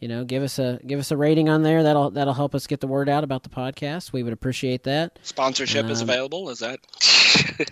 [0.00, 2.66] you know, give us a give us a rating on there, that'll that'll help us
[2.66, 4.12] get the word out about the podcast.
[4.12, 5.20] We would appreciate that.
[5.22, 6.50] Sponsorship is Um, available.
[6.50, 6.80] Is that?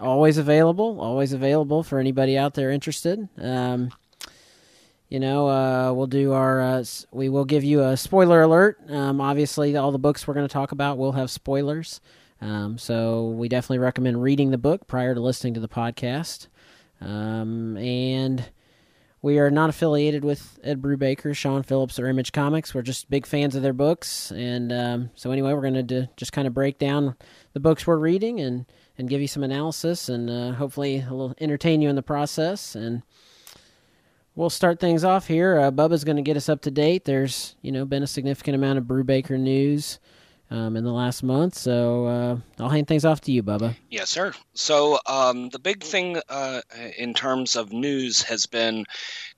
[0.00, 3.90] always available always available for anybody out there interested um,
[5.10, 9.20] you know uh, we'll do our uh, we will give you a spoiler alert um,
[9.20, 12.00] obviously all the books we're going to talk about will have spoilers
[12.40, 16.46] um, so we definitely recommend reading the book prior to listening to the podcast
[17.02, 18.50] um, and
[19.22, 22.74] we are not affiliated with Ed Brubaker, Sean Phillips, or Image Comics.
[22.74, 26.32] We're just big fans of their books, and um, so anyway, we're going to just
[26.32, 27.16] kind of break down
[27.52, 28.64] the books we're reading and
[28.96, 32.74] and give you some analysis and uh, hopefully a little entertain you in the process.
[32.74, 33.02] And
[34.40, 35.60] we'll start things off here.
[35.60, 37.04] Uh, Bubba's going to get us up to date.
[37.04, 40.00] There's you know been a significant amount of Brubaker news
[40.50, 43.76] um, in the last month, so uh, I'll hand things off to you, Bubba.
[43.90, 44.32] Yes, sir.
[44.54, 46.62] So um, the big thing uh,
[46.96, 48.86] in terms of news has been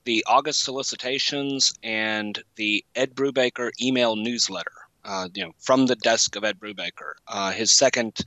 [0.05, 4.71] the August solicitations and the Ed Brubaker email newsletter.
[5.05, 7.15] Uh, you know, from the desk of Ed Brubaker.
[7.27, 8.17] Uh, his second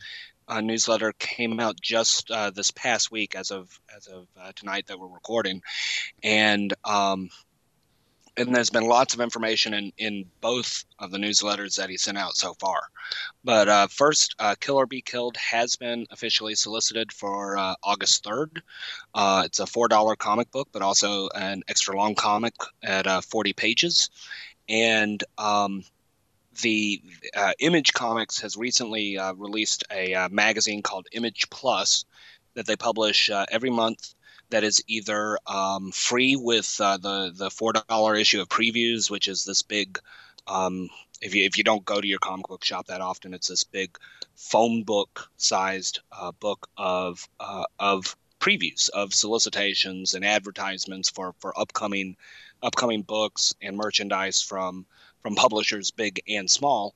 [0.48, 4.86] uh, newsletter came out just uh, this past week, as of as of uh, tonight
[4.86, 5.62] that we're recording,
[6.22, 7.30] and um,
[8.36, 12.18] and there's been lots of information in, in both of the newsletters that he sent
[12.18, 12.82] out so far.
[13.42, 18.24] But uh, first, uh, Kill or Be Killed has been officially solicited for uh, August
[18.24, 18.60] 3rd.
[19.14, 24.10] Uh, it's a $4 comic book, but also an extra long comic at 40 pages.
[24.68, 25.84] And um,
[26.60, 27.02] the
[27.34, 32.04] uh, Image Comics has recently uh, released a uh, magazine called Image Plus
[32.54, 34.14] that they publish uh, every month
[34.50, 39.28] that is either um, free with uh, the the four dollar issue of previews, which
[39.28, 39.98] is this big.
[40.46, 40.88] Um,
[41.20, 43.64] if you if you don't go to your comic book shop that often, it's this
[43.64, 43.98] big
[44.34, 47.28] phone book sized uh, book of
[47.78, 52.16] of previews of solicitations and advertisements for for upcoming
[52.62, 54.86] upcoming books and merchandise from
[55.26, 56.94] from publishers big and small,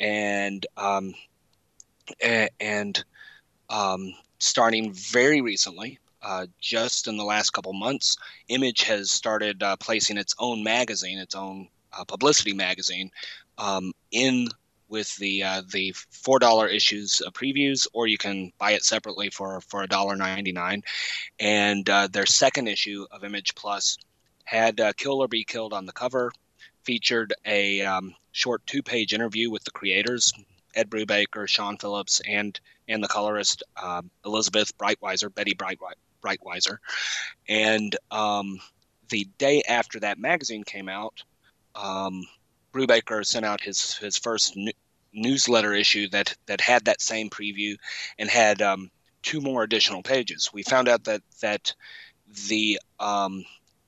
[0.00, 1.14] and um,
[2.58, 3.04] and
[3.68, 8.16] um, starting very recently, uh, just in the last couple months,
[8.48, 13.10] Image has started uh, placing its own magazine, its own uh, publicity magazine,
[13.58, 14.48] um, in
[14.88, 19.28] with the uh, the four dollar issues uh, previews, or you can buy it separately
[19.28, 20.82] for for a dollar ninety nine.
[21.38, 23.98] And uh, their second issue of Image Plus
[24.44, 26.32] had "Kill or Be Killed" on the cover,
[26.86, 30.32] featured a um, short two page interview with the creators,
[30.74, 32.58] Ed Brubaker, Sean Phillips, and
[32.88, 36.78] and the colorist um, Elizabeth Breitweiser, Betty Brightwi- Breitweiser.
[37.48, 38.60] And um,
[39.08, 41.22] the day after that magazine came out,
[41.74, 42.24] um,
[42.72, 44.56] Brubaker sent out his his first
[45.12, 47.76] newsletter issue that that had that same preview
[48.18, 48.90] and had um,
[49.22, 50.50] two more additional pages.
[50.52, 51.74] We found out that that
[52.48, 53.44] the um,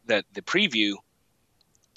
[0.06, 0.94] that the preview,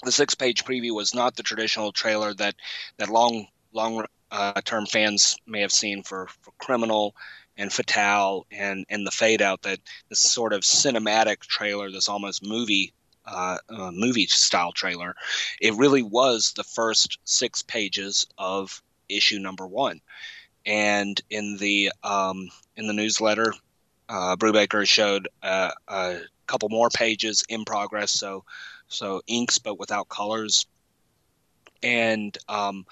[0.02, 2.54] the six page preview, was not the traditional trailer that
[2.98, 7.14] that long long uh, term fans may have seen for, for Criminal
[7.56, 9.62] and Fatale and and the Fade Out.
[9.62, 12.92] That this sort of cinematic trailer, this almost movie
[13.26, 15.14] uh, uh, movie style trailer,
[15.60, 20.00] it really was the first six pages of issue number one.
[20.64, 23.54] And in the um, in the newsletter,
[24.08, 28.44] uh, Brubaker showed uh, a couple more pages in progress, so
[28.92, 30.66] so inks but without colors,
[31.82, 32.86] and um,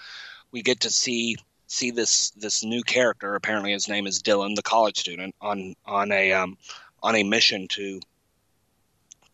[0.50, 1.36] we get to see
[1.66, 3.34] see this this new character.
[3.34, 6.58] Apparently, his name is Dylan, the college student, on on a um,
[7.02, 8.00] on a mission to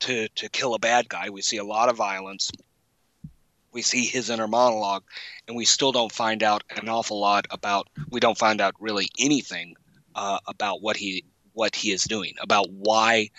[0.01, 1.31] to to kill a bad guy.
[1.31, 2.53] We see a lot of violence.
[3.73, 5.05] We see his inner monologue,
[5.47, 7.89] and we still don't find out an awful lot about.
[8.11, 9.77] We don't find out really anything
[10.15, 13.31] uh, about what he what he is doing, about why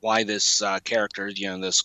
[0.00, 1.84] why this uh, character, you know, this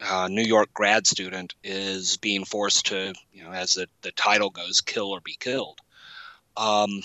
[0.00, 4.50] uh, New York grad student is being forced to, you know, as the, the title
[4.50, 5.78] goes, kill or be killed.
[6.56, 7.02] Um,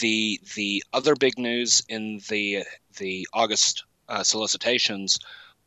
[0.00, 2.64] the the other big news in the
[2.98, 5.18] the August uh, solicitations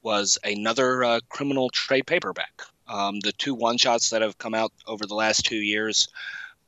[0.02, 2.62] was another uh, criminal trade paperback.
[2.88, 6.10] Um, the two one shots that have come out over the last two years,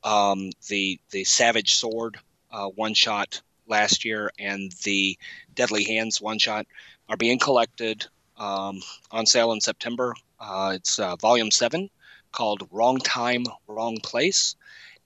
[0.04, 2.18] um, the the Savage Sword
[2.52, 5.18] uh, one shot last year and the
[5.54, 6.68] Deadly Hands one shot
[7.10, 8.06] are being collected
[8.42, 10.16] um, on sale in September.
[10.40, 11.90] Uh, it's uh, volume seven
[12.32, 14.56] called Wrong Time, Wrong Place.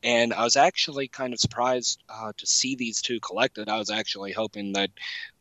[0.03, 3.67] And I was actually kind of surprised uh, to see these two collected.
[3.67, 4.91] I was actually hoping that,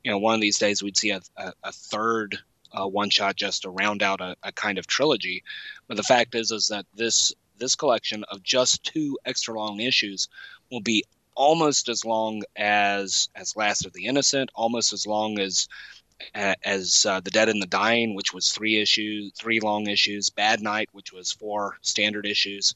[0.02, 2.38] you know, one of these days we'd see a, a, a third
[2.72, 5.44] uh, one shot just to round out a, a, kind of trilogy.
[5.86, 10.28] But the fact is, is that this this collection of just two extra long issues
[10.72, 11.04] will be
[11.36, 15.68] almost as long as as Last of the Innocent, almost as long as
[16.34, 20.60] as uh, The Dead and the Dying, which was three issues, three long issues, Bad
[20.60, 22.74] Night, which was four standard issues,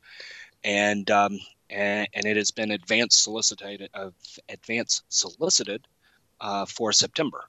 [0.64, 1.38] and um,
[1.70, 4.11] and, and, it has been advanced solicited, uh,
[4.49, 5.87] advanced solicited
[6.40, 7.44] uh, for September.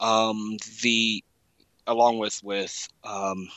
[0.00, 1.22] Um, the
[1.86, 3.48] along with with um,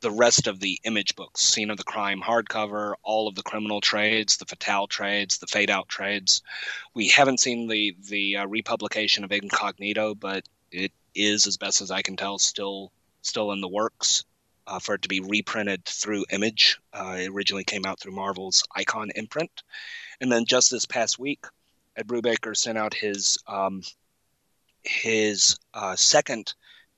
[0.00, 3.80] the rest of the image books, Scene of the Crime hardcover, all of the criminal
[3.80, 6.42] trades, the Fatale trades, the Fade Out trades.
[6.94, 11.90] We haven't seen the the uh, republication of Incognito, but it is, as best as
[11.90, 12.92] I can tell, still
[13.22, 14.24] still in the works
[14.66, 16.78] uh, for it to be reprinted through Image.
[16.92, 19.62] Uh, it originally came out through Marvel's Icon imprint,
[20.20, 21.44] and then just this past week,
[21.96, 23.82] Ed Brubaker sent out his um,
[24.82, 26.54] his uh, second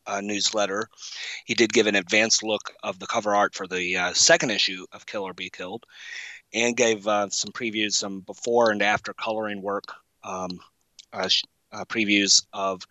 [0.07, 0.89] uh, newsletter,
[1.45, 4.87] he did give an advanced look of the cover art for the uh, second issue
[4.93, 5.85] of Kill or Be Killed,
[6.53, 9.85] and gave uh, some previews, some before and after coloring work
[10.25, 10.61] um,
[11.13, 11.29] uh,
[11.73, 12.83] uh, previews of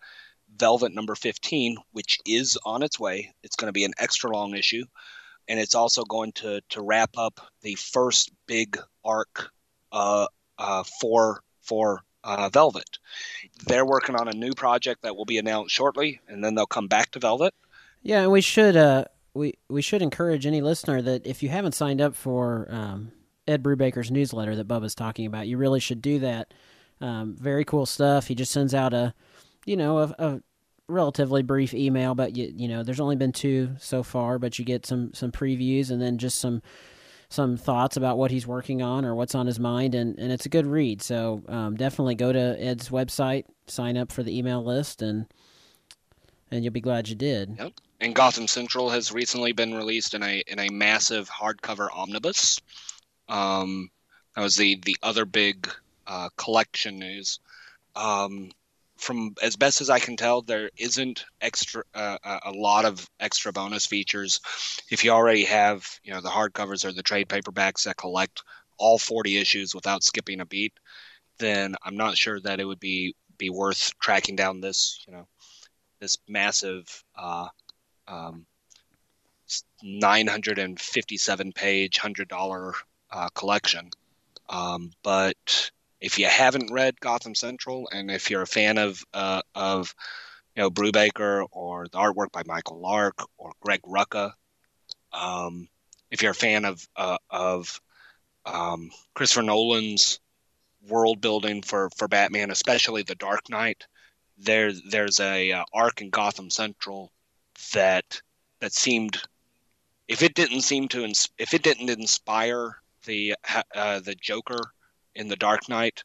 [0.60, 3.34] Velvet number 15, which is on its way.
[3.42, 4.84] It's going to be an extra long issue,
[5.48, 9.50] and it's also going to to wrap up the first big arc
[9.90, 10.26] uh,
[11.00, 12.98] for for uh, Velvet.
[13.66, 16.88] They're working on a new project that will be announced shortly, and then they'll come
[16.88, 17.54] back to Velvet.
[18.02, 19.04] Yeah, and we should uh,
[19.34, 23.12] we we should encourage any listener that if you haven't signed up for um,
[23.46, 26.52] Ed Brubaker's newsletter that Bubba's talking about, you really should do that.
[27.00, 28.26] Um, very cool stuff.
[28.26, 29.14] He just sends out a,
[29.64, 30.42] you know, a, a
[30.90, 34.64] relatively brief email, but you you know, there's only been two so far, but you
[34.64, 36.62] get some some previews and then just some
[37.30, 40.46] some thoughts about what he's working on or what's on his mind, and, and it's
[40.46, 41.00] a good read.
[41.00, 45.26] So um, definitely go to Ed's website, sign up for the email list, and
[46.50, 47.56] and you'll be glad you did.
[47.58, 47.72] Yep.
[48.00, 52.60] And Gotham Central has recently been released in a in a massive hardcover omnibus.
[53.28, 53.90] Um,
[54.34, 55.68] that was the the other big
[56.06, 57.38] uh, collection news.
[57.94, 58.50] Um,
[59.00, 63.52] from as best as I can tell, there isn't extra uh, a lot of extra
[63.52, 64.40] bonus features.
[64.90, 68.42] If you already have, you know, the hardcovers or the trade paperbacks that collect
[68.78, 70.74] all 40 issues without skipping a beat,
[71.38, 75.26] then I'm not sure that it would be be worth tracking down this, you know,
[75.98, 77.48] this massive uh,
[78.06, 78.44] um,
[79.82, 82.74] 957 page, hundred dollar
[83.10, 83.90] uh, collection.
[84.48, 85.70] Um, but
[86.00, 89.94] if you haven't read Gotham Central, and if you're a fan of uh, of
[90.56, 94.32] you know Brubaker or the artwork by Michael Lark or Greg Rucka,
[95.12, 95.68] um,
[96.10, 97.80] if you're a fan of uh, of
[98.46, 100.20] um, Christopher Nolan's
[100.88, 103.86] world building for for Batman, especially The Dark Knight,
[104.38, 107.12] there there's a uh, arc in Gotham Central
[107.74, 108.22] that
[108.60, 109.20] that seemed
[110.08, 111.04] if it didn't seem to
[111.38, 113.34] if it didn't inspire the
[113.74, 114.72] uh, the Joker
[115.14, 116.04] in The Dark Knight,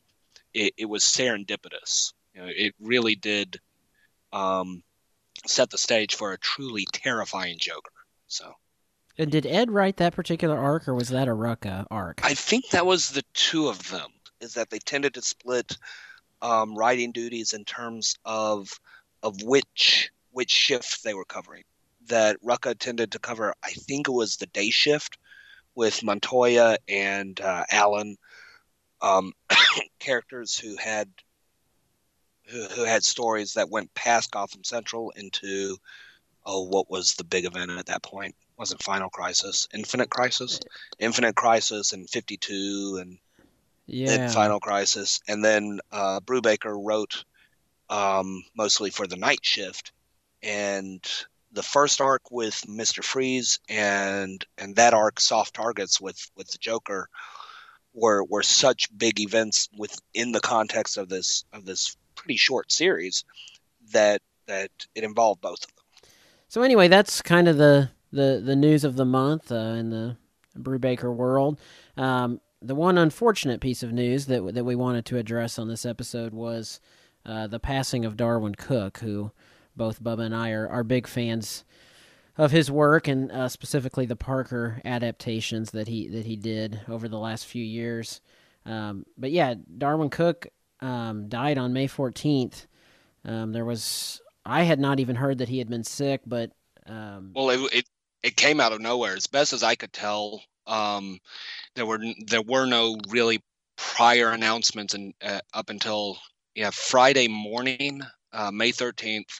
[0.53, 2.13] it, it was serendipitous.
[2.33, 3.59] You know, it really did
[4.33, 4.83] um,
[5.45, 7.91] set the stage for a truly terrifying Joker.
[8.27, 8.53] So.
[9.17, 12.19] And did Ed write that particular arc, or was that a Rucka arc?
[12.23, 14.09] I think that was the two of them.
[14.41, 15.77] Is that they tended to split
[16.41, 18.79] um, writing duties in terms of
[19.23, 21.63] of which which shift they were covering.
[22.07, 25.17] That Rucka tended to cover, I think it was the day shift,
[25.75, 28.17] with Montoya and uh, Allen,
[29.01, 29.33] um,
[29.99, 31.09] characters who had
[32.47, 35.77] who, who, had stories that went past Gotham Central into
[36.45, 38.35] oh what was the big event at that point.
[38.57, 40.59] Wasn't Final Crisis Infinite Crisis?
[40.99, 43.17] Infinite Crisis and 52 and
[43.85, 44.07] yeah.
[44.07, 45.21] then Final Crisis.
[45.27, 47.23] And then uh, Brubaker wrote
[47.89, 49.91] um, mostly for the night shift.
[50.41, 51.03] And
[51.51, 56.57] the first arc with Mister Freeze and and that arc soft targets with with the
[56.57, 57.09] Joker
[57.95, 63.23] were were such big events within the context of this of this pretty short series
[63.91, 66.09] that that it involved both of them.
[66.47, 70.17] So anyway, that's kind of the the, the news of the month uh, in the
[70.57, 71.59] Brubaker world.
[71.97, 75.85] Um, the one unfortunate piece of news that that we wanted to address on this
[75.85, 76.79] episode was
[77.25, 79.31] uh, the passing of Darwyn Cooke, who
[79.75, 81.65] both Bubba and I are, are big fans
[82.37, 87.07] of his work, and uh, specifically the Parker adaptations that he that he did over
[87.07, 88.21] the last few years.
[88.65, 90.47] Um, but yeah, Darwyn Cooke
[90.81, 92.67] um, died on May fourteenth.
[93.23, 96.51] Um, there was I had not even heard that he had been sick, but
[96.87, 97.85] um, well, it, it
[98.23, 99.15] it came out of nowhere.
[99.15, 101.19] As best as I could tell, um,
[101.75, 103.43] there were there were no really
[103.77, 106.17] prior announcements, and uh, up until
[106.53, 108.01] yeah Friday morning,
[108.33, 109.39] uh, May thirteenth,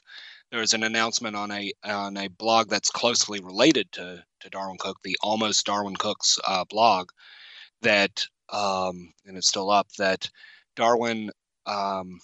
[0.50, 4.78] there was an announcement on a on a blog that's closely related to to Darwyn
[4.78, 7.10] Cooke, the Almost Darwyn Cooke's uh, blog,
[7.82, 10.30] that um, and it's still up that
[10.76, 11.30] Darwyn
[11.66, 12.20] um,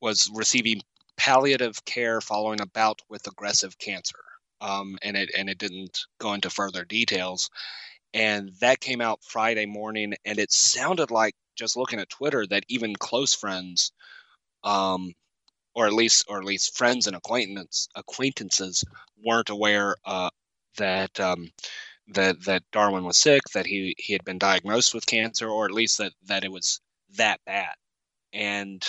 [0.00, 0.82] was receiving
[1.16, 4.18] palliative care following a bout with aggressive cancer.
[4.60, 7.50] Um, and it and it didn't go into further details.
[8.14, 12.64] And that came out Friday morning, and it sounded like just looking at Twitter that
[12.68, 13.92] even close friends,
[14.64, 15.12] um,
[15.78, 18.84] or at least or at least friends and acquaintances acquaintances
[19.24, 20.28] weren't aware uh,
[20.76, 21.52] that um,
[22.08, 25.70] that that Darwyn was sick, that he he had been diagnosed with cancer, or at
[25.70, 26.80] least that that it was
[27.16, 27.74] that bad.
[28.32, 28.84] And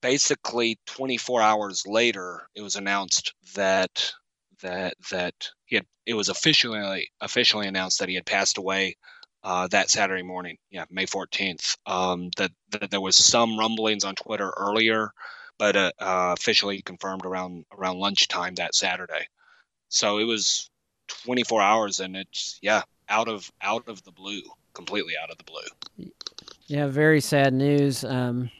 [0.00, 4.14] basically 24 hours later, it was announced that
[4.62, 5.34] that that
[5.66, 8.96] he had it was officially officially announced that he had passed away
[9.44, 11.76] uh, that Saturday morning, yeah, May 14th.
[11.86, 15.12] Um, that, that there was some rumblings on Twitter earlier,
[15.58, 19.28] but uh, uh, officially confirmed around around lunchtime that Saturday.
[19.90, 20.70] So it was
[21.24, 25.44] 24 hours, and it's yeah, out of out of the blue, completely out of the
[25.44, 26.10] blue.
[26.66, 28.02] Yeah, very sad news.
[28.02, 28.50] Um,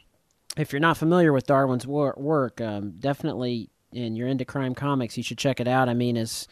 [0.55, 5.17] if you're not familiar with Darwyn's wor- work, um, definitely, and you're into crime comics,
[5.17, 5.89] you should check it out.
[5.89, 6.47] I mean, as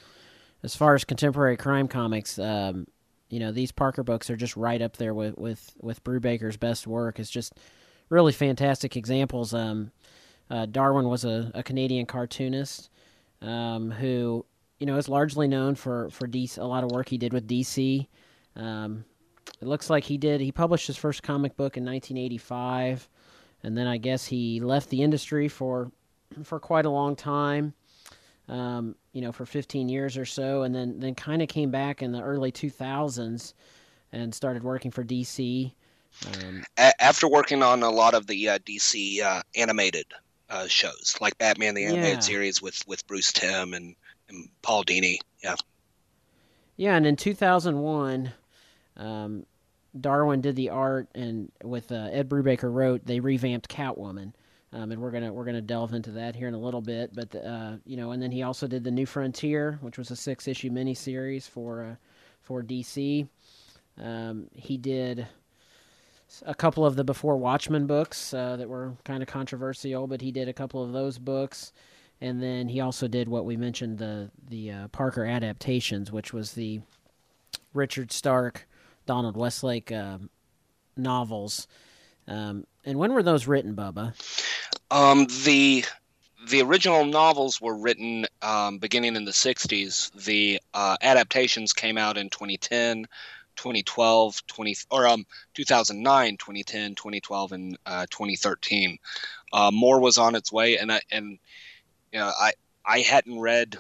[0.64, 2.88] as far as contemporary crime comics, um,
[3.34, 6.88] you know, these Parker books are just right up there with with with Brubaker's best
[6.88, 7.20] work.
[7.20, 7.54] It's just
[8.10, 9.54] really fantastic examples.
[9.54, 9.92] Um,
[10.50, 12.90] uh, Darwyn was a, a Canadian cartoonist
[13.42, 14.46] um, who,
[14.80, 17.48] you know, is largely known for for DC, a lot of work he did with
[17.48, 18.08] DC.
[18.56, 19.06] Um,
[19.62, 20.42] it looks like he did.
[20.42, 23.10] He published his first comic book in 1985
[23.64, 25.92] and then I guess he left the industry for
[26.44, 27.74] for quite a long time.
[28.50, 32.02] Um, you know, for 15 years or so, and then then kind of came back
[32.02, 33.54] in the early 2000s
[34.12, 35.72] and started working for DC.
[36.28, 36.64] Um,
[37.00, 40.06] After working on a lot of the uh, DC uh, animated
[40.50, 42.20] uh, shows, like Batman the Animated yeah.
[42.20, 43.96] Series with with Bruce Timm and,
[44.30, 45.56] and Paul Dini, yeah.
[46.76, 48.34] Yeah, and in 2001,
[48.98, 49.46] um,
[50.00, 54.34] Darwyn did the art, and with uh, Ed Brubaker wrote, they revamped Catwoman.
[54.74, 57.14] Um, and we're gonna we're gonna delve into that here in a little bit.
[57.14, 60.16] But uh, you know, and then he also did the New Frontier, which was a
[60.16, 61.96] six issue miniseries for uh,
[62.42, 63.28] for DC.
[64.02, 65.28] Um, he did
[66.46, 70.32] a couple of the Before Watchmen books uh, that were kind of controversial, but he
[70.32, 71.72] did a couple of those books.
[72.20, 76.54] And then he also did what we mentioned the the uh, Parker adaptations, which was
[76.54, 76.82] the
[77.76, 78.68] Richard Stark
[79.06, 80.18] Donald Westlake uh,
[80.98, 81.68] novels.
[82.28, 84.14] Um, and when were those written, Bubba?
[84.94, 85.84] Um, the
[86.50, 90.12] the original novels were written um, beginning in the 60s.
[90.24, 93.08] The uh, adaptations came out in 2010,
[93.56, 99.00] 2012, 20 or um 2009, 2010, 2012, and uh, 2013.
[99.52, 101.40] Uh, more was on its way, and I and
[102.12, 102.54] you know I
[102.86, 103.78] I hadn't read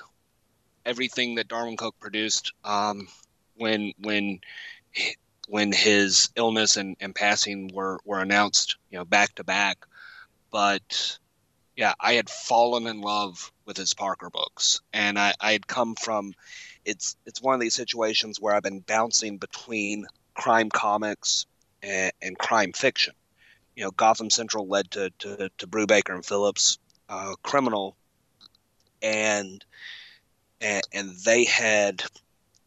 [0.83, 3.07] everything that Darwyn Cooke produced um,
[3.55, 4.39] when when
[5.47, 9.85] when his illness and, and passing were, were announced, you know, back to back.
[10.53, 11.17] But
[11.75, 15.95] yeah, I had fallen in love with his Parker books, and I, I had come
[15.95, 16.35] from.
[16.85, 20.05] It's it's one of these situations where I've been bouncing between
[20.35, 21.47] crime comics
[21.81, 23.15] and, and crime fiction.
[23.75, 26.77] You know, Gotham Central led to to, to Brubaker and Phillips,
[27.09, 27.97] uh, Criminal,
[29.01, 29.65] and,
[30.61, 32.03] and and they had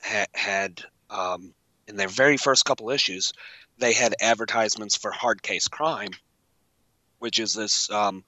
[0.00, 1.54] had, had um,
[1.86, 3.32] in their very first couple issues,
[3.78, 6.10] they had advertisements for Hard Case Crime,
[7.18, 8.24] which is this um,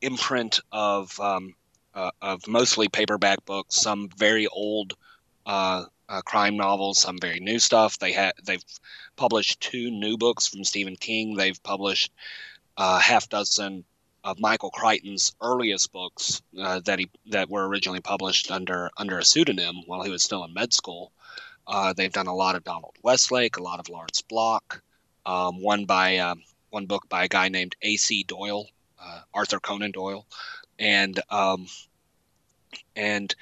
[0.00, 1.54] imprint of um,
[1.94, 4.94] uh, of mostly paperback books, some very old
[5.46, 7.98] uh, uh, crime novels, some very new stuff.
[7.98, 8.64] They had they've
[9.16, 11.34] published two new books from Stephen King.
[11.34, 12.12] They've published
[12.76, 13.84] a uh, half dozen
[14.22, 19.24] of Michael Crichton's earliest books uh, that he that were originally published under under a
[19.24, 21.12] pseudonym while he was still in med school.
[21.66, 24.82] Uh, they've done a lot of Donald Westlake, a lot of Lawrence Block,
[25.24, 28.24] um, one by um, one book by a guy named A.C.
[28.24, 28.66] Doyle,
[29.00, 30.26] uh, Arthur Conan Doyle,
[30.78, 31.66] and um,
[32.96, 33.34] and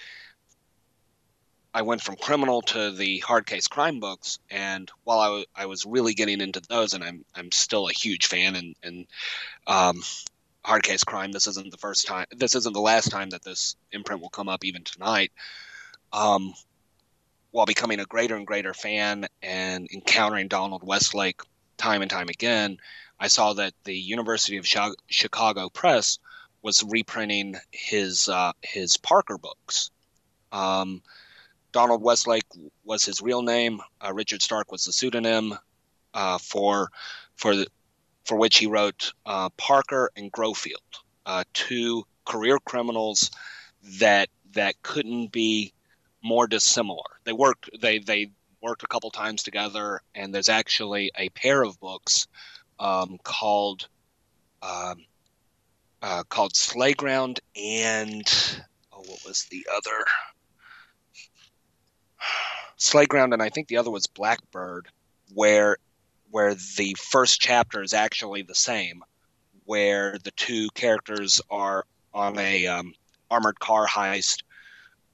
[1.73, 5.67] I went from criminal to the hard case crime books, and while I, w- I
[5.67, 9.07] was really getting into those, and I'm I'm still a huge fan, and and
[9.67, 10.03] um,
[10.65, 11.31] hard case crime.
[11.31, 12.27] This isn't the first time.
[12.37, 15.31] This isn't the last time that this imprint will come up, even tonight.
[16.13, 16.55] Um,
[17.51, 21.41] while becoming a greater and greater fan and encountering Donald Westlake
[21.77, 22.79] time and time again,
[23.21, 24.67] I saw that the University of
[25.09, 26.19] Chicago Press
[26.63, 29.91] was reprinting his uh, his Parker books.
[30.53, 31.03] Um,
[31.73, 32.47] Donald Westlake
[32.85, 33.81] was his real name.
[34.01, 35.59] Uh, Richard Stark was the pseudonym
[36.15, 36.91] uh, for
[37.37, 37.67] for the,
[38.25, 40.77] for which he wrote uh, Parker and Grofield,
[41.27, 43.31] uh, two career criminals
[43.99, 45.73] that that couldn't be
[46.23, 47.05] more dissimilar.
[47.25, 51.79] They worked they they worked a couple times together, and there's actually a pair of
[51.81, 52.27] books
[52.79, 53.89] um, called
[54.63, 55.05] um,
[56.03, 58.27] uh, called Slayground and
[58.93, 60.05] oh, what was the other?
[62.77, 64.89] Slayground, and I think the other was Blackbird,
[65.35, 65.79] where
[66.31, 69.03] where the first chapter is actually the same,
[69.65, 72.95] where the two characters are on a um,
[73.31, 74.43] armored car heist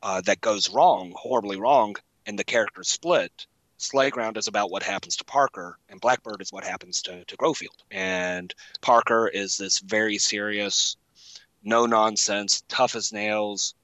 [0.03, 3.47] uh, that goes wrong, horribly wrong, and the characters split.
[3.77, 7.83] Slayground is about what happens to Parker, and Blackbird is what happens to, to Grofield.
[7.91, 10.97] And Parker is this very serious,
[11.63, 13.75] no nonsense, tough as nails,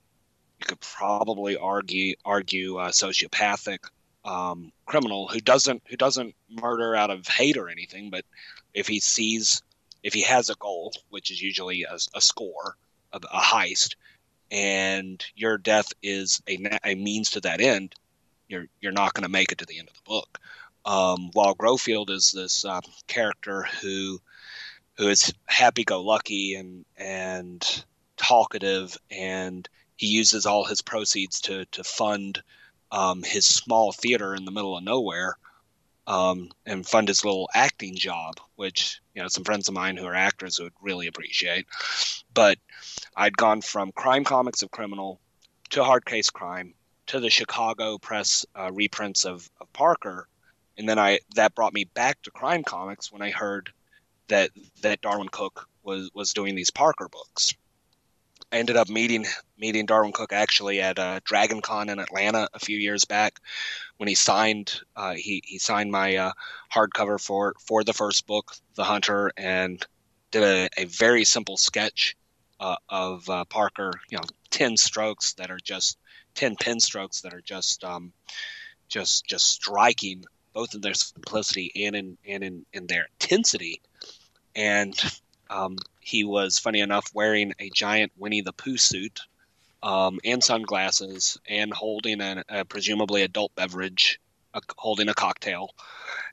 [0.60, 3.78] you could probably argue argue a sociopathic
[4.24, 8.24] um, criminal who doesn't who doesn't murder out of hate or anything, but
[8.74, 9.62] if he sees
[10.02, 12.76] if he has a goal, which is usually a, a score,
[13.12, 13.96] a, a, heist,
[14.50, 17.94] and your death is a, a means to that end,
[18.50, 20.38] you're you're not going to make it to the end of the book.
[20.84, 24.20] Um, while Grofield is this um, character who
[24.96, 27.84] who is happy-go-lucky and and
[28.16, 32.42] talkative and he uses all his proceeds to to fund
[32.90, 35.36] um, his small theater in the middle of nowhere
[36.06, 40.06] um, and fund his little acting job, which you know some friends of mine who
[40.06, 41.66] are actors would really appreciate.
[42.32, 42.58] But
[43.16, 45.20] I'd gone from crime comics of criminal
[45.70, 46.74] to hard case crime
[47.10, 50.28] to the Chicago press uh, reprints of, of Parker,
[50.78, 53.72] and then I that brought me back to crime comics when I heard
[54.28, 54.50] that
[54.82, 57.54] that Darwyn Cooke was was doing these Parker books.
[58.52, 59.26] I ended up meeting
[59.58, 63.40] meeting Darwyn Cooke actually at uh, Dragon Con in Atlanta a few years back
[63.96, 66.32] when he signed uh, he he signed my uh,
[66.72, 69.84] hardcover for for the first book, The Hunter, and
[70.30, 72.16] did a, a very simple sketch
[72.60, 73.90] uh, of uh, Parker.
[74.10, 75.98] You know, ten strokes that are just
[76.34, 78.12] ten pen strokes that are just um,
[78.88, 83.80] just just striking, both in their simplicity and in and in, in their intensity.
[84.54, 84.94] And
[85.48, 89.20] um, he was funny enough wearing a giant Winnie the Pooh suit
[89.82, 94.20] um, and sunglasses and holding an, a presumably adult beverage,
[94.54, 95.70] a, holding a cocktail.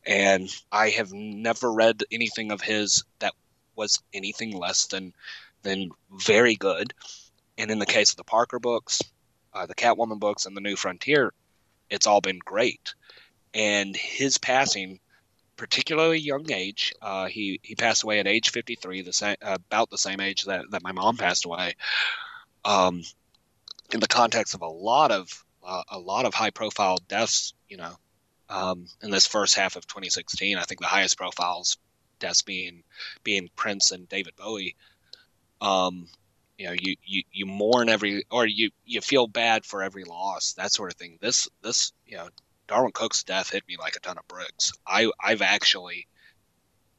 [0.05, 3.33] And I have never read anything of his that
[3.75, 5.13] was anything less than
[5.63, 6.93] than very good.
[7.57, 9.01] And in the case of the Parker books,
[9.53, 11.33] uh, the Catwoman books, and the New Frontier,
[11.89, 12.93] it's all been great.
[13.53, 14.99] And his passing
[15.57, 16.93] particularly young age.
[17.01, 20.69] Uh, he he passed away at age 53, the same about the same age that,
[20.71, 21.75] that my mom passed away.
[22.63, 23.03] Um,
[23.91, 27.77] in the context of a lot of uh, a lot of high profile deaths, you
[27.77, 27.93] know,
[28.49, 31.77] um, in this first half of 2016, I think the highest profiles
[32.19, 32.83] deaths being
[33.23, 34.75] being Prince and David Bowie.
[35.59, 36.07] Um,
[36.57, 40.53] you know, you, you, you mourn every, or you, you feel bad for every loss,
[40.53, 41.17] that sort of thing.
[41.21, 42.29] This, this, you know,
[42.67, 44.73] Darwyn Cooke's death hit me like a ton of bricks.
[44.85, 46.07] I I've actually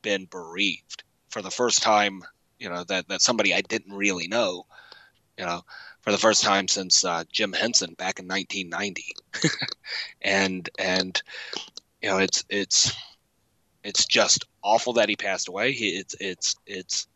[0.02, 2.22] been bereaved for the first time.
[2.58, 4.66] You know that that somebody I didn't really know.
[5.36, 5.62] You know,
[6.00, 9.04] for the first time since uh, Jim Henson back in 1990,
[10.22, 11.22] and and
[12.02, 12.96] you know it's it's
[13.84, 15.70] it's just awful that he passed away.
[15.72, 17.06] It's it's it's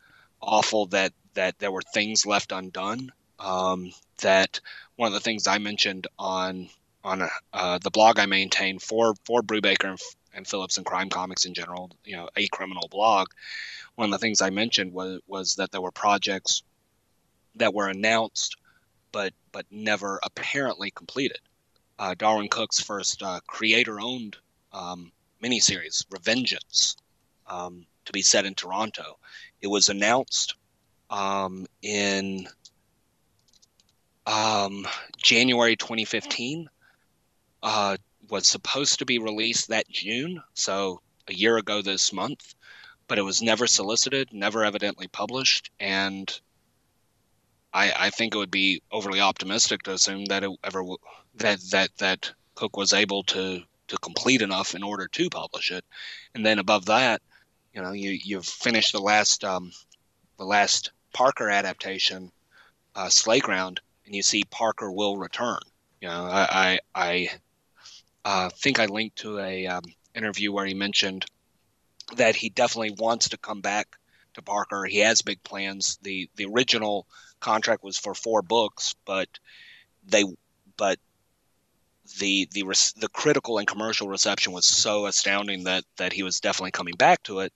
[0.41, 3.13] awful that that there were things left undone.
[3.39, 4.61] Um, that
[4.97, 6.69] one of the things I mentioned on
[7.05, 10.01] on uh, the blog I maintain for for Brubaker and,
[10.35, 13.29] and Phillips and crime comics in general, you know, a criminal blog.
[13.97, 16.63] One of the things I mentioned was was that there were projects
[17.57, 18.57] that were announced
[19.13, 21.41] but but never apparently completed.
[21.99, 24.37] Uh, Darwyn Cooke's first uh, creator-owned
[24.73, 26.97] um, miniseries, Revengeance,
[27.47, 29.19] um, to be set in Toronto.
[29.61, 30.57] It was announced
[31.13, 32.49] um, in
[34.27, 34.87] um,
[35.23, 36.69] January 2015
[37.63, 37.97] uh,
[38.31, 42.55] was supposed to be released that June, so a year ago this month.
[43.09, 46.41] but it was never solicited, never evidently published, and
[47.73, 50.83] I, I think it would be overly optimistic to assume that it ever
[51.37, 55.85] that that that Cooke was able to to complete enough in order to publish it,
[56.35, 57.21] and then above that,
[57.75, 59.73] you know, you you've finished the last um,
[60.39, 62.31] the last Parker adaptation,
[62.95, 65.61] uh, Slayground, and you see Parker will return.
[66.01, 67.31] You know, I I, I
[68.25, 71.25] uh, think I linked to a um, interview where he mentioned
[72.17, 73.97] that he definitely wants to come back
[74.35, 74.85] to Parker.
[74.85, 75.99] He has big plans.
[76.03, 77.07] the The original
[77.41, 79.29] contract was for four books, but
[80.05, 80.25] they
[80.77, 80.99] but
[82.19, 82.63] the the
[82.97, 87.23] the critical and commercial reception was so astounding that that he was definitely coming back
[87.25, 87.53] to it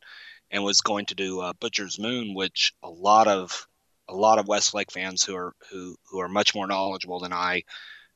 [0.51, 3.67] and was going to do uh, Butcher's Moon, which a lot of
[4.09, 7.63] a lot of Westlake fans who are who who are much more knowledgeable than I,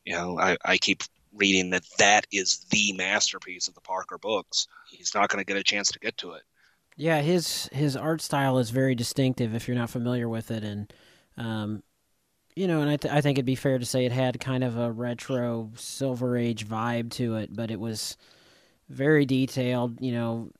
[0.05, 1.03] you know, I, I keep
[1.35, 4.66] reading that that is the masterpiece of the Parker books.
[4.90, 6.43] He's not going to get a chance to get to it.
[6.97, 10.93] Yeah, his his art style is very distinctive if you're not familiar with it, and
[11.37, 11.83] um,
[12.57, 14.64] you know, and I, th- I think it'd be fair to say it had kind
[14.64, 18.16] of a retro Silver Age vibe to it, but it was
[18.88, 20.01] very detailed.
[20.01, 20.51] You know,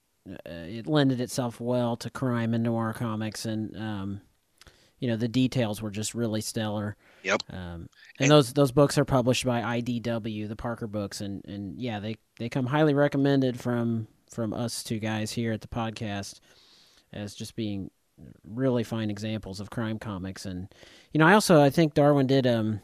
[0.45, 4.21] it lended itself well to crime and noir comics, and um,
[4.99, 6.97] you know the details were just really stellar.
[7.23, 7.43] Yep.
[7.51, 7.89] Um, and,
[8.21, 12.17] and, those those books are published by IDW, the Parker books, and and yeah, they
[12.39, 16.41] they come highly recommended from from us two guys here at the podcast
[17.13, 17.91] as just being
[18.45, 20.47] really fine examples of crime comics.
[20.47, 20.69] And
[21.13, 22.81] you know, I also I think Darwyn did um,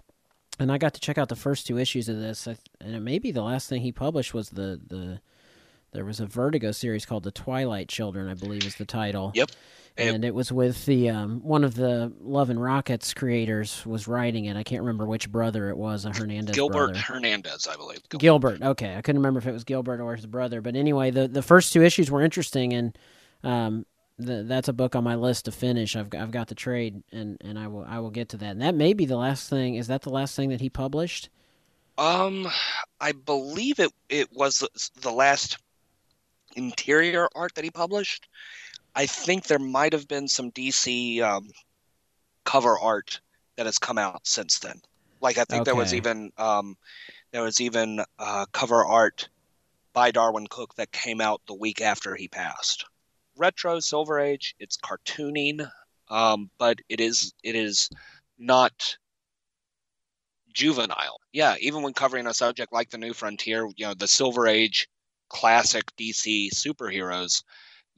[0.59, 3.31] and I got to check out the first two issues of this, and it maybe
[3.31, 5.21] the last thing he published was the the
[5.97, 9.33] there was a Vertigo series called The Twilight Children, I believe is the title.
[9.35, 9.51] Yep.
[9.97, 14.45] And it was with the um, one of the Love and Rockets creators was writing
[14.45, 14.55] it.
[14.55, 16.99] I can't remember which brother it was, a Hernandez Gilbert brother.
[16.99, 18.07] Hernandez, I believe.
[18.11, 18.59] Gilbert.
[18.59, 18.63] Gilbert.
[18.63, 21.41] Okay, I couldn't remember if it was Gilbert or his brother, but anyway, the the
[21.41, 22.99] first two issues were interesting, and
[23.43, 23.87] um,
[24.19, 25.97] the, that's a book on my list to finish.
[25.97, 28.51] I've I've got the trade, and, and I will I will get to that.
[28.51, 29.77] And that may be the last thing.
[29.77, 31.31] Is that the last thing that he published?
[31.97, 32.47] Um,
[33.01, 34.63] I believe it it was
[35.01, 35.57] the last
[36.57, 38.29] interior art that he published.
[38.95, 41.51] I think there might have been some DC um,
[42.45, 43.21] cover art
[43.57, 44.81] that has come out since then.
[45.21, 45.71] Like I think okay.
[45.71, 46.77] there was even um,
[47.33, 49.29] there was even uh, cover art
[49.93, 52.85] by Darwyn Cooke that came out the week after he passed.
[53.37, 55.71] Retro Silver Age, it's cartooning,
[56.09, 57.91] um, but it is it is
[58.39, 58.97] not
[60.53, 61.21] juvenile.
[61.33, 64.89] Yeah, even when covering a subject like the New Frontier, you know, the Silver Age
[65.29, 67.43] classic DC superheroes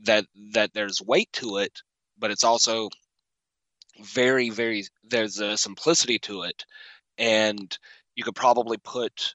[0.00, 1.82] that that there's weight to it,
[2.18, 2.88] but it's also
[4.00, 6.64] very very there's a simplicity to it,
[7.16, 7.76] and
[8.14, 9.34] you could probably put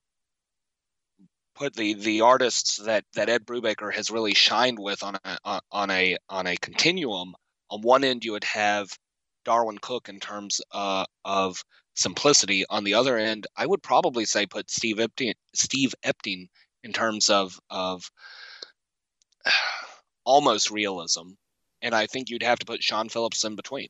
[1.56, 5.92] put the the artists that that Ed Brubaker has really shined with on a on
[5.92, 7.36] a on a continuum.
[7.70, 8.90] On one end, you would have
[9.46, 11.64] Darwyn Cooke in terms uh, of
[11.96, 12.66] simplicity.
[12.70, 16.48] On the other end, I would probably say put Steve Epting, Steve Epting
[16.84, 18.10] in terms of of
[20.26, 21.30] almost realism,
[21.82, 23.90] and I think you'd have to put Sean Phillips in between.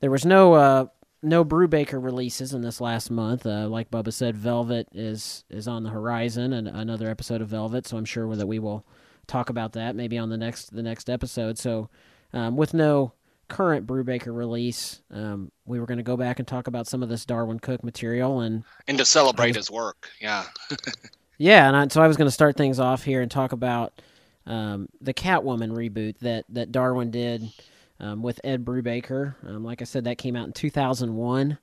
[0.00, 0.86] There was no uh,
[1.22, 3.44] no Brubaker releases in this last month.
[3.44, 7.86] Uh, like Bubba said, Velvet is is on the horizon, and another episode of Velvet.
[7.86, 8.84] So I'm sure that we will
[9.26, 11.58] talk about that maybe on the next the next episode.
[11.58, 11.90] So
[12.32, 13.12] um, with no
[13.48, 17.08] current Brubaker release, um, we were going to go back and talk about some of
[17.08, 20.08] this Darwyn Cooke material and and to celebrate his work.
[20.20, 20.44] Yeah.
[21.40, 24.02] Yeah, and I, so I was going to start things off here and talk about
[24.44, 27.50] um, the Catwoman reboot that that Darwyn did
[27.98, 29.36] um, with Ed Brubaker.
[29.46, 31.56] Um, like I said, that came out in 2001.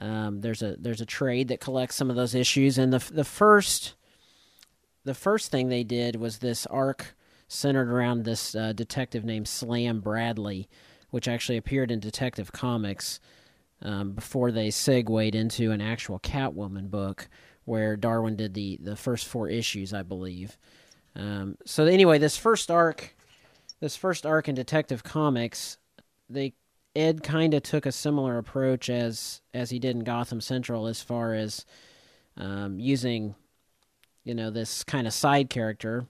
[0.00, 3.22] Um, there's a there's a trade that collects some of those issues, and the the
[3.22, 3.94] first
[5.04, 7.14] the first thing they did was this arc
[7.46, 10.68] centered around this uh, detective named Slam Bradley,
[11.10, 13.20] which actually appeared in Detective Comics
[13.80, 17.28] um, before they segued into an actual Catwoman book
[17.64, 20.58] where Darwyn did the the first four issues, I believe.
[21.16, 23.14] Um, so anyway, this first arc,
[23.80, 25.78] this first arc in Detective Comics,
[26.28, 26.54] they
[26.96, 31.02] Ed kind of took a similar approach as as he did in Gotham Central, as
[31.02, 31.64] far as
[32.36, 33.34] um, using,
[34.24, 36.06] you know, this kind of side character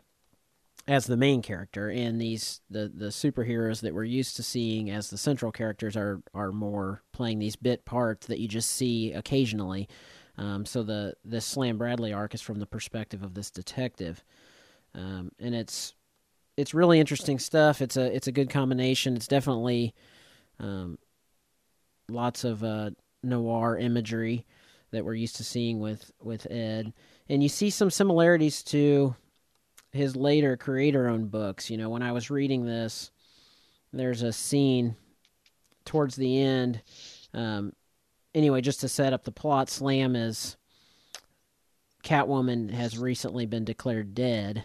[0.86, 5.08] as the main character, and these the the superheroes that we're used to seeing as
[5.08, 9.88] the central characters are are more playing these bit parts that you just see occasionally.
[10.36, 14.24] Um, so the the Slam Bradley arc is from the perspective of this detective,
[14.94, 15.94] um, and it's
[16.56, 17.80] it's really interesting stuff.
[17.80, 19.16] It's a it's a good combination.
[19.16, 19.94] It's definitely
[20.58, 20.98] um,
[22.08, 22.90] lots of uh,
[23.22, 24.44] noir imagery
[24.90, 26.92] that we're used to seeing with with Ed,
[27.28, 29.14] and you see some similarities to
[29.92, 31.70] his later creator-owned books.
[31.70, 33.12] You know, when I was reading this,
[33.92, 34.96] there's a scene
[35.84, 36.82] towards the end.
[37.32, 37.72] Um,
[38.34, 40.56] anyway, just to set up the plot, Slam is
[42.02, 44.64] Catwoman has recently been declared dead,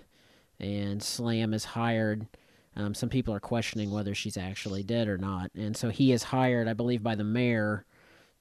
[0.60, 2.28] and Slam is hired.
[2.76, 6.24] Um, some people are questioning whether she's actually dead or not, and so he is
[6.24, 7.86] hired, I believe, by the mayor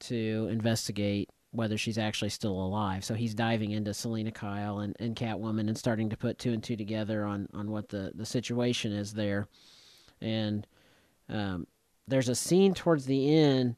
[0.00, 3.04] to investigate whether she's actually still alive.
[3.04, 6.62] So he's diving into Selina Kyle and, and Catwoman and starting to put two and
[6.62, 9.48] two together on, on what the, the situation is there.
[10.20, 10.66] And
[11.28, 11.66] um,
[12.06, 13.76] there's a scene towards the end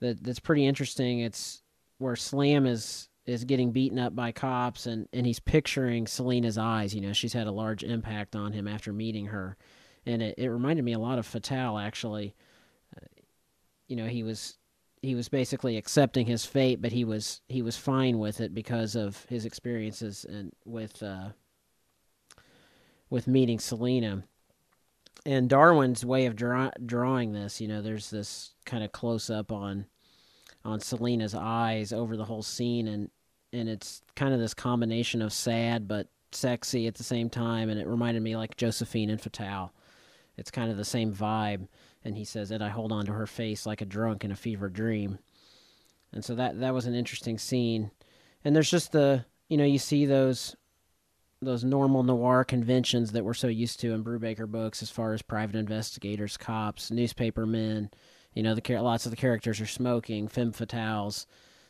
[0.00, 1.20] that that's pretty interesting.
[1.20, 1.62] It's
[1.98, 6.94] where Slam is is getting beaten up by cops and, and he's picturing Selina's eyes.
[6.94, 9.56] You know, she's had a large impact on him after meeting her.
[10.06, 12.34] And it, it reminded me a lot of Fatale, actually.
[12.96, 13.06] Uh,
[13.86, 14.56] you know, he was
[15.02, 18.96] he was basically accepting his fate, but he was he was fine with it because
[18.96, 21.28] of his experiences and with uh,
[23.10, 24.24] with meeting Selina.
[25.26, 29.52] And Darwyn's way of draw, drawing this, you know, there's this kind of close up
[29.52, 29.86] on
[30.64, 33.10] on Selina's eyes over the whole scene, and
[33.52, 37.80] and it's kind of this combination of sad but sexy at the same time, and
[37.80, 39.72] it reminded me like Josephine and Fatale.
[40.36, 41.66] It's kind of the same vibe,
[42.04, 44.36] and he says that I hold on to her face like a drunk in a
[44.36, 45.18] fever dream,
[46.12, 47.90] and so that that was an interesting scene,
[48.44, 50.56] and there's just the you know you see those
[51.42, 55.22] those normal noir conventions that we're so used to in Brubaker books, as far as
[55.22, 57.90] private investigators, cops, newspaper men,
[58.34, 61.26] you know, the lots of the characters are smoking, femme fatales.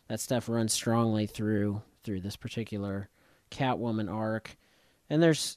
[0.08, 3.08] That stuff runs strongly through through this particular
[3.50, 4.56] Catwoman arc,
[5.08, 5.56] and there's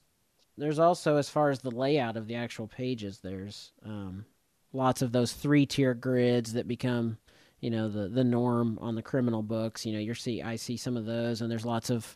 [0.57, 4.25] there's also as far as the layout of the actual pages, there's um,
[4.71, 7.17] lots of those three tier grids that become
[7.59, 9.85] you know the the norm on the criminal books.
[9.85, 12.15] You know, you see I see some of those, and there's lots of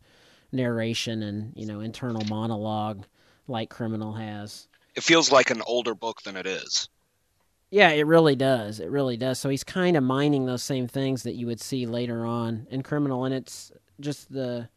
[0.51, 3.05] narration and you know internal monologue
[3.47, 4.67] like Criminal has.
[4.95, 6.89] It feels like an older book than it is.
[7.69, 8.79] Yeah, it really does.
[8.79, 9.39] It really does.
[9.39, 12.81] So he's kind of mining those same things that you would see later on in
[12.81, 14.69] Criminal, and it's just the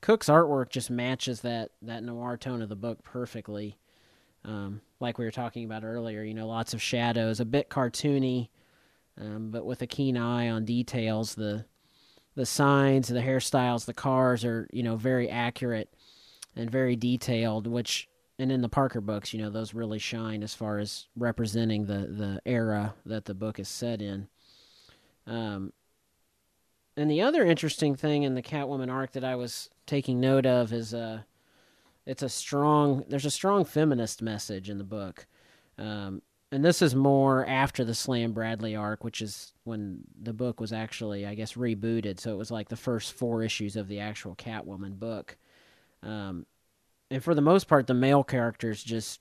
[0.00, 3.76] Cooke's artwork just matches that that noir tone of the book perfectly.
[4.44, 8.48] Um, like we were talking about earlier, you know, lots of shadows, a bit cartoony,
[9.20, 11.34] um, but with a keen eye on details.
[11.34, 11.64] The
[12.38, 15.92] the signs, the hairstyles, the cars are you know very accurate
[16.54, 20.54] and very detailed, which and in the Parker books, you know, those really shine as
[20.54, 24.28] far as representing the the era that the book is set in.
[25.26, 25.72] Um,
[26.96, 30.72] and the other interesting thing in the Catwoman arc that I was taking note of
[30.72, 31.22] is uh,
[32.06, 35.26] it's a strong there's a strong feminist message in the book.
[35.76, 40.60] Um, and this is more after the Slam Bradley arc, which is when the book
[40.60, 42.18] was actually, I guess, rebooted.
[42.18, 45.36] So it was like the first four issues of the actual Catwoman book.
[46.02, 46.46] Um,
[47.10, 49.20] and for the most part, the male characters just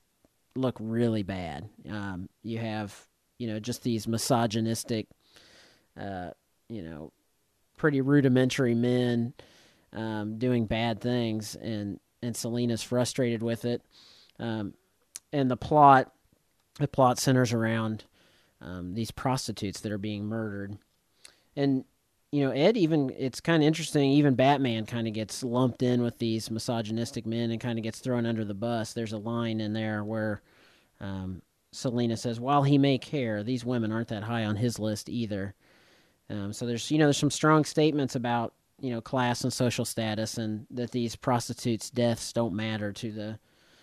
[0.56, 1.68] look really bad.
[1.90, 2.96] Um, you have,
[3.40, 5.08] you know, just these misogynistic,
[6.00, 6.32] uh,
[6.70, 7.12] you know,
[7.78, 9.34] pretty rudimentary men
[9.94, 13.82] um, doing bad things, and and Selina's frustrated with it.
[14.40, 14.74] Um,
[15.32, 16.12] and the plot,
[16.80, 18.06] the plot centers around
[18.62, 20.78] um, these prostitutes that are being murdered,
[21.56, 21.86] and
[22.32, 24.12] you know, Ed even it's kind of interesting.
[24.12, 28.00] Even Batman kind of gets lumped in with these misogynistic men and kind of gets
[28.00, 28.94] thrown under the bus.
[28.94, 30.42] There's a line in there where
[31.00, 35.08] um, Selina says, "While he may care, these women aren't that high on his list
[35.10, 35.56] either."
[36.30, 39.86] Um, so there's you know there's some strong statements about you know class and social
[39.86, 43.40] status, and that these prostitutes' deaths don't matter to the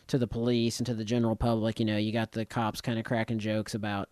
[0.09, 1.79] to the police and to the general public.
[1.81, 4.09] You know, you got the cops kind of cracking jokes about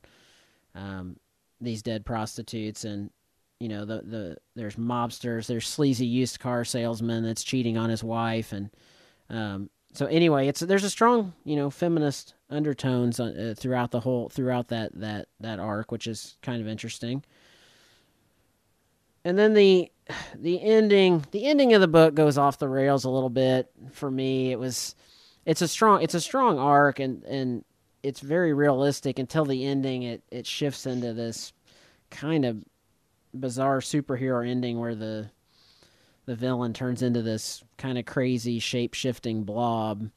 [0.74, 1.16] um,
[1.60, 3.10] these dead prostitutes and
[3.62, 8.02] you know the the there's mobsters, there's sleazy used car salesman that's cheating on his
[8.02, 8.70] wife, and
[9.30, 14.28] um, so anyway, it's there's a strong you know feminist undertones uh, throughout the whole
[14.30, 17.22] throughout that that that arc, which is kind of interesting.
[19.24, 19.92] And then the
[20.34, 24.10] the ending the ending of the book goes off the rails a little bit for
[24.10, 24.50] me.
[24.50, 24.96] It was
[25.44, 27.64] it's a strong it's a strong arc and and
[28.02, 30.02] it's very realistic until the ending.
[30.02, 31.52] It it shifts into this
[32.10, 32.58] kind of
[33.34, 35.30] bizarre superhero ending where the
[36.26, 40.08] the villain turns into this kind of crazy shape shifting blob.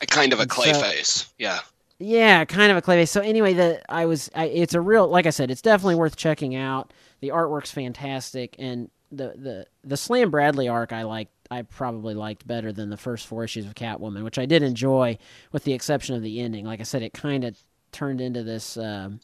[0.00, 1.60] A kind of a clay so, face, yeah.
[1.98, 3.10] Yeah, kind of a clay face.
[3.10, 6.16] So anyway, the I was I, it's a real like I said, it's definitely worth
[6.16, 6.92] checking out.
[7.20, 11.32] The artwork's fantastic, and the the the Slam Bradley arc I liked.
[11.50, 15.18] I probably liked better than the first four issues of Catwoman, which I did enjoy,
[15.50, 16.64] with the exception of the ending.
[16.64, 17.58] Like I said, it kind of
[17.92, 18.76] turned into this.
[18.76, 19.20] Um,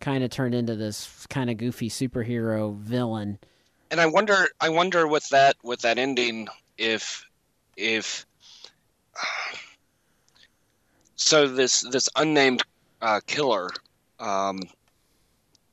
[0.00, 3.38] kind of turned into this kind of goofy superhero villain.
[3.90, 7.24] And I wonder, I wonder with that with that ending if
[7.76, 8.26] if
[11.16, 12.62] so this this unnamed
[13.00, 13.70] uh, killer,
[14.18, 14.60] um,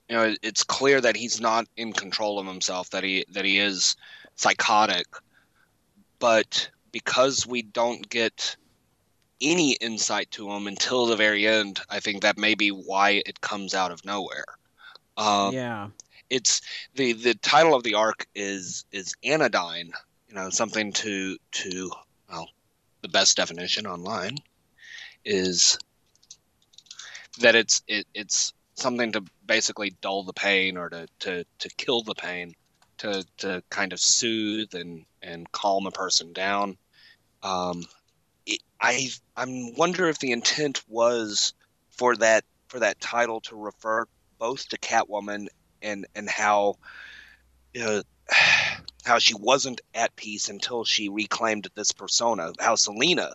[0.09, 2.89] you know, it's clear that he's not in control of himself.
[2.91, 3.95] That he that he is
[4.35, 5.07] psychotic,
[6.23, 8.55] but because we don't get
[9.41, 13.41] any insight to him until the very end, I think that may be why it
[13.41, 14.45] comes out of nowhere.
[15.17, 15.89] Um, yeah,
[16.29, 16.61] it's
[16.95, 19.91] the the title of the arc is is anodyne.
[20.29, 21.91] You know, something to to
[22.31, 22.47] well,
[23.01, 24.37] the best definition online
[25.25, 25.77] is
[27.41, 32.01] that it's it, it's something to basically dull the pain or to, to, to kill
[32.01, 32.55] the pain,
[32.99, 36.77] to, to kind of soothe and, and calm a person down.
[37.41, 37.85] Um,
[38.45, 39.45] it, I I
[39.77, 41.53] wonder if the intent was
[41.91, 44.05] for that for that title to refer
[44.39, 45.47] both to Catwoman
[45.81, 46.75] and and how
[47.75, 48.01] know,
[49.05, 52.51] how she wasn't at peace until she reclaimed this persona.
[52.59, 53.33] How Selina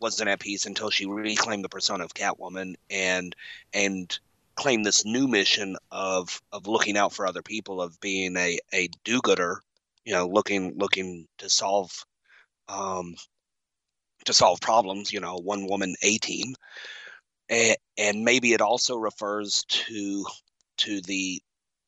[0.00, 3.34] wasn't at peace until she reclaimed the persona of Catwoman and
[3.72, 4.18] and
[4.58, 8.88] claimed this new mission of of looking out for other people, of being a a
[9.04, 9.62] do-gooder,
[10.04, 12.04] you know, looking looking to solve
[12.68, 13.14] um,
[14.24, 15.12] to solve problems.
[15.12, 16.56] You know, one woman A team,
[17.48, 20.26] and, and maybe it also refers to
[20.78, 21.40] to the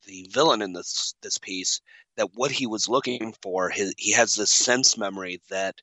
[0.06, 1.80] the villain in this this piece
[2.16, 5.74] that what he was looking for his, he has this sense memory that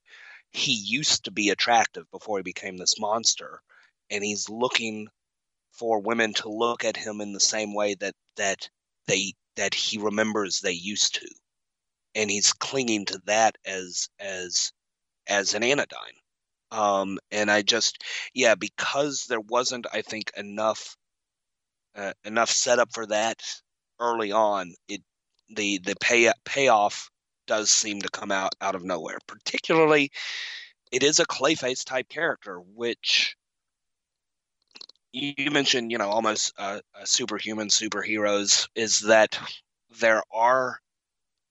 [0.52, 3.62] he used to be attractive before he became this monster
[4.10, 5.10] and he's looking
[5.78, 8.70] for women to look at him in the same way that that
[9.08, 11.28] they that he remembers they used to
[12.16, 14.72] and he's clinging to that as as
[15.28, 16.00] as an anodyne
[16.72, 20.96] um and i just yeah because there wasn't i think enough
[21.96, 23.42] uh, enough setup for that
[24.00, 25.02] early on it
[25.50, 27.10] the the pay payoff
[27.48, 29.18] does seem to come out out of nowhere.
[29.28, 30.12] Particularly,
[30.92, 33.36] it is a Clayface type character, which
[35.12, 38.68] you mentioned, you know, almost uh, superhuman superheroes.
[38.76, 39.40] Is that
[40.00, 40.80] there are,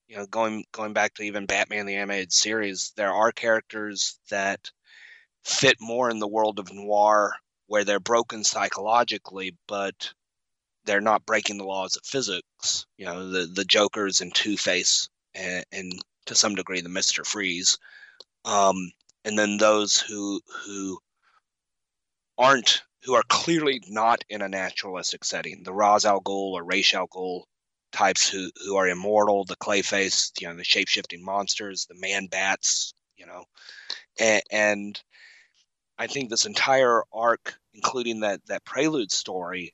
[0.09, 4.71] you know, going going back to even Batman the animated series, there are characters that
[5.45, 7.35] fit more in the world of noir
[7.67, 10.13] where they're broken psychologically, but
[10.85, 12.87] they're not breaking the laws of physics.
[12.97, 15.93] You know, the the Joker's and Two Face and, and
[16.27, 17.79] to some degree the Mister Freeze,
[18.45, 18.93] um,
[19.25, 20.99] and then those who who
[22.39, 26.93] aren't who are clearly not in a naturalistic setting, the Ra's al Ghul or Ra's
[26.93, 27.45] al Ghul
[27.93, 32.27] types who who are immortal, the Clayface, you know, the shape shifting monsters, the man
[32.27, 33.45] bats, you know,
[34.19, 35.03] and, and
[35.99, 39.73] I think this entire arc, including that that prelude story,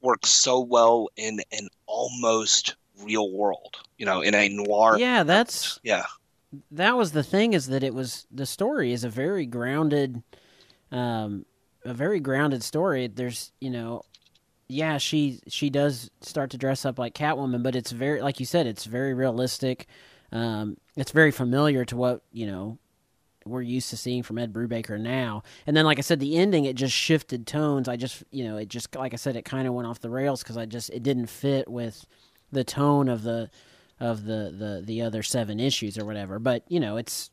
[0.00, 4.98] works so well in an almost real world, you know, in a noir.
[4.98, 6.06] Yeah, that's yeah.
[6.70, 10.22] That was the thing is that it was the story is a very grounded,
[10.90, 11.46] um,
[11.84, 13.06] a very grounded story.
[13.06, 14.02] There's you know,
[14.68, 18.46] yeah, she she does start to dress up like Catwoman, but it's very like you
[18.46, 19.86] said, it's very realistic.
[20.32, 22.78] Um, it's very familiar to what you know
[23.46, 25.42] we're used to seeing from Ed Brubaker now.
[25.66, 27.88] And then, like I said, the ending it just shifted tones.
[27.88, 30.10] I just you know it just like I said, it kind of went off the
[30.10, 32.06] rails because I just it didn't fit with
[32.52, 33.50] the tone of the
[34.00, 36.38] of the, the the other seven issues or whatever.
[36.38, 37.30] But you know, it's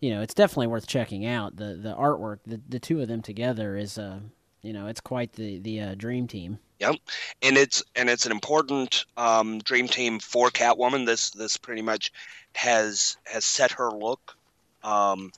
[0.00, 1.56] you know, it's definitely worth checking out.
[1.56, 4.20] The the artwork, the the two of them together is uh
[4.66, 6.58] you know, it's quite the the uh, dream team.
[6.80, 6.96] Yep,
[7.40, 11.06] and it's and it's an important um, dream team for Catwoman.
[11.06, 12.12] This this pretty much
[12.52, 14.36] has has set her look.
[14.82, 15.30] Um,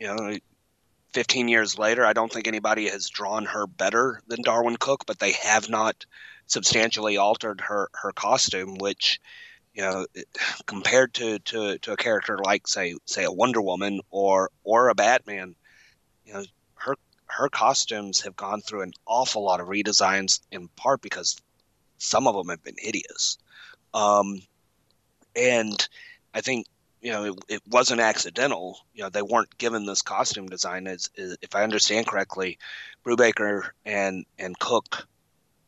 [0.00, 0.36] you know,
[1.12, 5.18] 15 years later, I don't think anybody has drawn her better than Darwyn Cooke, but
[5.18, 6.04] they have not
[6.46, 9.20] substantially altered her her costume, which
[9.76, 10.06] you know
[10.64, 14.94] compared to, to, to a character like say say a Wonder Woman or or a
[14.94, 15.54] Batman,
[16.24, 16.44] you know
[16.76, 21.36] her her costumes have gone through an awful lot of redesigns in part because
[21.98, 23.36] some of them have been hideous,
[23.92, 24.40] um,
[25.36, 25.88] and
[26.32, 26.66] I think
[27.02, 28.78] you know it, it, wasn't accidental.
[28.94, 32.58] You know they weren't given this costume design as, as if I understand correctly,
[33.04, 35.06] Brubaker and and Cooke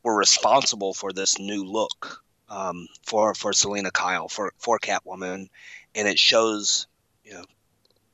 [0.03, 5.49] were responsible for this new look um, for for Selina Kyle for for Catwoman,
[5.95, 6.87] and it shows
[7.25, 7.45] you know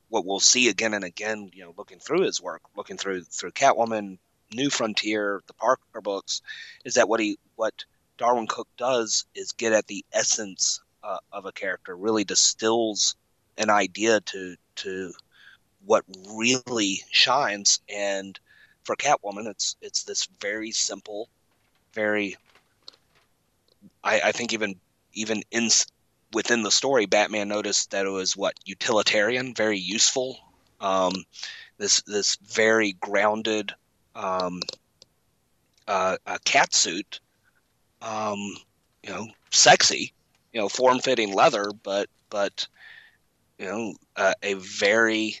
[0.09, 1.51] what we'll see again and again.
[1.53, 4.17] You know, looking through his work, looking through through Catwoman,
[4.53, 6.41] New Frontier, the Parker books,
[6.83, 7.85] is that what he what
[8.17, 13.15] Darwyn Cooke does is get at the essence uh, of a character, really distills
[13.57, 15.13] an idea to to
[15.85, 18.39] what really shines and
[18.85, 21.27] for Catwoman, it's it's this very simple,
[21.93, 22.37] very
[24.03, 24.75] I, I think even
[25.13, 25.69] even in
[26.33, 30.37] within the story, Batman noticed that it was what utilitarian, very useful.
[30.79, 31.13] Um,
[31.77, 33.73] this this very grounded
[34.15, 34.61] um,
[35.87, 37.19] uh, cat suit,
[38.01, 38.39] um,
[39.03, 40.13] you know, sexy,
[40.53, 42.67] you know, form fitting leather, but but
[43.57, 45.39] you know, uh, a very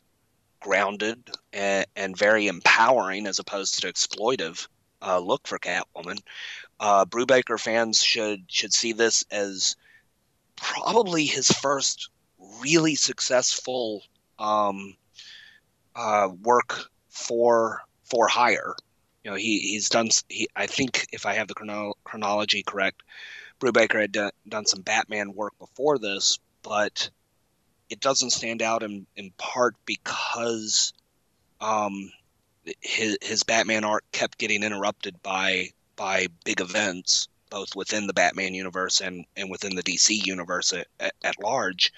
[0.61, 4.67] grounded and, and, very empowering as opposed to exploitive
[5.01, 6.19] uh, look for Catwoman.
[6.79, 9.75] Uh, Brubaker fans should should see this as
[10.55, 12.09] probably his first
[12.61, 14.03] really successful
[14.39, 14.95] um,
[15.95, 18.75] uh, work for for hire.
[19.23, 20.09] You know, he he's done.
[20.29, 23.01] He I think if I have the chrono, chronology correct,
[23.59, 27.09] Brubaker had done, done some Batman work before this, but
[27.89, 30.93] it doesn't stand out in in part because
[31.61, 32.11] um,
[32.81, 38.53] his his Batman art kept getting interrupted by by big events, both within the Batman
[38.53, 40.87] universe and and within the DC universe at,
[41.23, 41.93] at, large.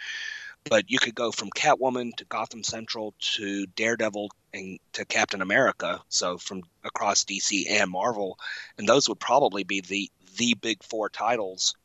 [0.70, 6.02] But you could go from Catwoman to Gotham Central to Daredevil and to Captain America,
[6.10, 8.38] so from across DC and Marvel,
[8.78, 11.76] and those would probably be the the big four titles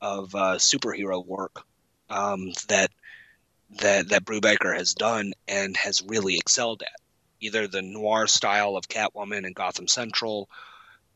[0.00, 1.64] of uh, superhero work
[2.10, 2.90] um, that
[3.80, 7.00] that that Brubaker has done and has really excelled at.
[7.40, 10.48] Either the noir style of Catwoman and Gotham Central,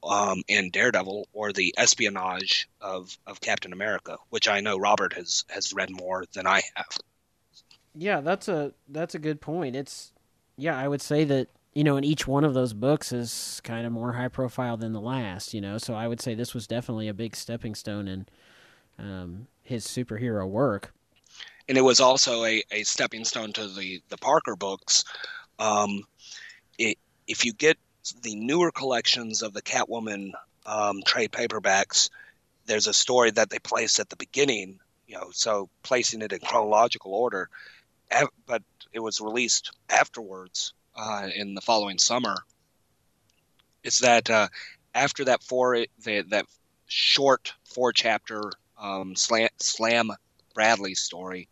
[0.03, 5.45] um, and Daredevil, or the espionage of, of Captain America, which I know Robert has
[5.49, 6.99] has read more than I have.
[7.95, 9.77] Yeah, that's a that's a good point.
[9.77, 10.13] It's
[10.57, 13.87] yeah, I would say that you know, in each one of those books is kind
[13.87, 15.53] of more high profile than the last.
[15.53, 18.27] You know, so I would say this was definitely a big stepping stone in
[18.99, 20.93] um, his superhero work
[21.69, 25.05] and it was also a, a stepping stone to the the Parker books.
[25.59, 26.03] Um,
[26.79, 27.77] it, if you get
[28.23, 30.33] the newer collections of the Catwoman
[30.65, 32.11] um, trade paperbacks,
[32.67, 36.41] there's a story that they place at the beginning, you know, so placing it in
[36.41, 37.49] chronological order,
[38.47, 42.37] but it was released afterwards uh, in the following summer.
[43.83, 44.49] Is that uh,
[44.95, 46.47] after that four the, that
[46.87, 48.51] short four chapter
[48.81, 50.11] um, slam, slam
[50.55, 51.49] Bradley story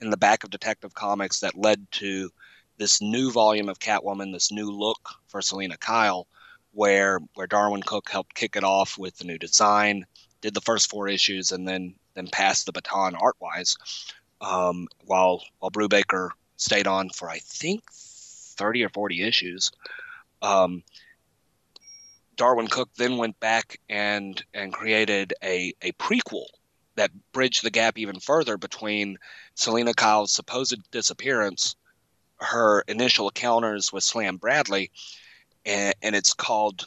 [0.00, 2.30] in the back of Detective Comics that led to
[2.78, 6.26] this new volume of Catwoman, this new look for Selina Kyle,
[6.72, 10.06] where where Darwyn Cooke helped kick it off with the new design,
[10.40, 13.76] did the first four issues, and then then passed the baton art wise,
[14.40, 19.72] um, while while Brubaker stayed on for I think thirty or forty issues.
[20.40, 20.82] Um,
[22.36, 26.46] Darwyn Cooke then went back and and created a, a prequel
[26.94, 29.18] that bridged the gap even further between
[29.54, 31.76] Selina Kyle's supposed disappearance,
[32.40, 34.90] her initial encounters with Slam Bradley,
[35.64, 36.86] and, and it's called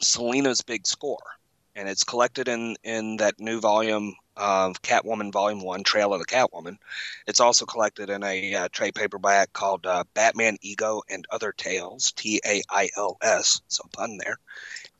[0.00, 1.22] Selina's Big Score.
[1.74, 6.26] And it's collected in, in that new volume of Catwoman Volume 1, Trail of the
[6.26, 6.78] Catwoman.
[7.26, 12.12] It's also collected in a uh, trade paperback called uh, Batman Ego and Other Tales,
[12.12, 14.38] T A I L S, so pun there.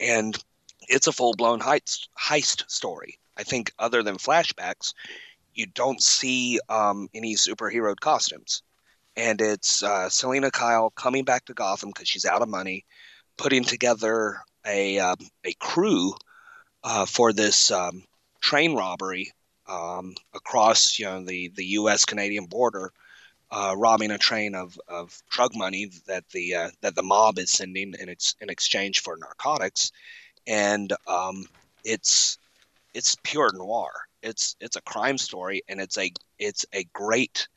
[0.01, 0.37] And
[0.83, 3.19] it's a full blown heist, heist story.
[3.37, 4.95] I think other than flashbacks,
[5.55, 8.63] you don't see um, any superhero costumes.
[9.19, 12.85] And it's uh, Selina Kyle coming back to Gotham because she's out of money,
[13.37, 16.15] putting together a um, a crew
[16.85, 18.05] uh, for this um,
[18.41, 19.33] train robbery
[19.67, 22.05] um, across you know the the U.S.
[22.05, 22.93] Canadian border,
[23.51, 27.51] uh, robbing a train of, of drug money that the uh, that the mob is
[27.51, 29.91] sending in its in exchange for narcotics,
[30.47, 31.45] and um,
[31.83, 32.39] it's
[32.95, 33.91] it's pure noir.
[34.23, 37.49] It's it's a crime story, and it's a it's a great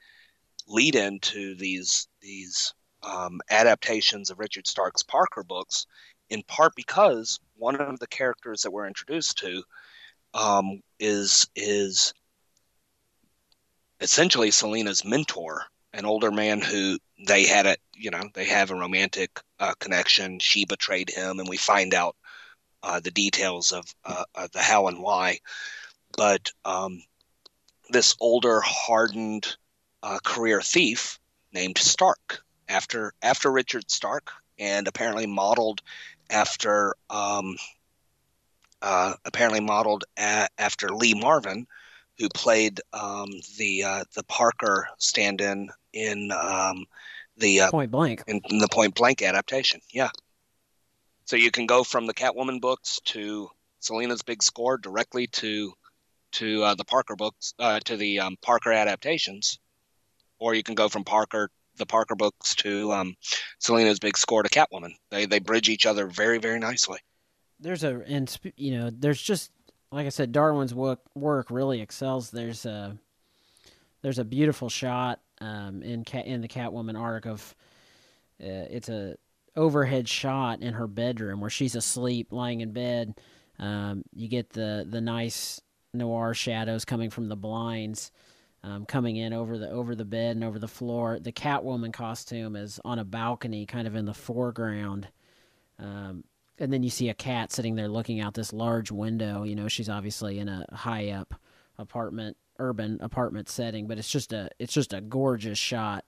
[0.71, 5.85] lead in to these these um, adaptations of Richard Stark's Parker books,
[6.29, 9.63] in part because one of the characters that we're introduced to
[10.33, 12.13] um, is is
[13.99, 16.97] essentially Selina's mentor, an older man who
[17.27, 20.39] they had a you know they have a romantic uh, connection.
[20.39, 22.15] She betrayed him, and we find out
[22.83, 25.39] uh, the details of, uh, of, the how and why.
[26.17, 27.03] But um,
[27.91, 29.55] this older, hardened
[30.03, 31.19] uh, career thief
[31.53, 35.81] named Stark, after after Richard Stark, and apparently modeled
[36.29, 37.57] after um,
[38.81, 41.67] uh, apparently modeled a- after Lee Marvin,
[42.17, 46.85] who played um, the uh, the Parker stand-in in um,
[47.37, 49.81] the uh, Point Blank in, in, the Point Blank adaptation.
[49.91, 50.09] Yeah.
[51.25, 53.49] So you can go from the Catwoman books to
[53.79, 55.73] Selina's Big Score directly to
[56.33, 59.59] to uh, the Parker books uh, to the um, Parker adaptations,
[60.41, 63.15] or you can go from Parker the Parker books to um,
[63.59, 64.91] Selina's Big Score to Catwoman.
[65.09, 66.99] They they bridge each other very very nicely.
[67.59, 69.51] There's a and you know there's just
[69.91, 72.31] like I said, Darwyn's work work really excels.
[72.31, 72.97] There's a
[74.01, 77.55] there's a beautiful shot um, in Cat in the Catwoman arc of
[78.41, 79.15] uh, it's a
[79.55, 83.15] overhead shot in her bedroom where she's asleep, lying in bed.
[83.59, 85.61] Um, you get the the nice
[85.93, 88.11] noir shadows coming from the blinds.
[88.63, 91.17] Um, coming in over the over the bed and over the floor.
[91.19, 95.07] The Catwoman costume is on a balcony, kind of in the foreground,
[95.79, 96.23] um,
[96.59, 99.41] and then you see a cat sitting there looking out this large window.
[99.41, 101.33] You know, she's obviously in a high up
[101.79, 106.05] apartment, urban apartment setting, but it's just a it's just a gorgeous shot.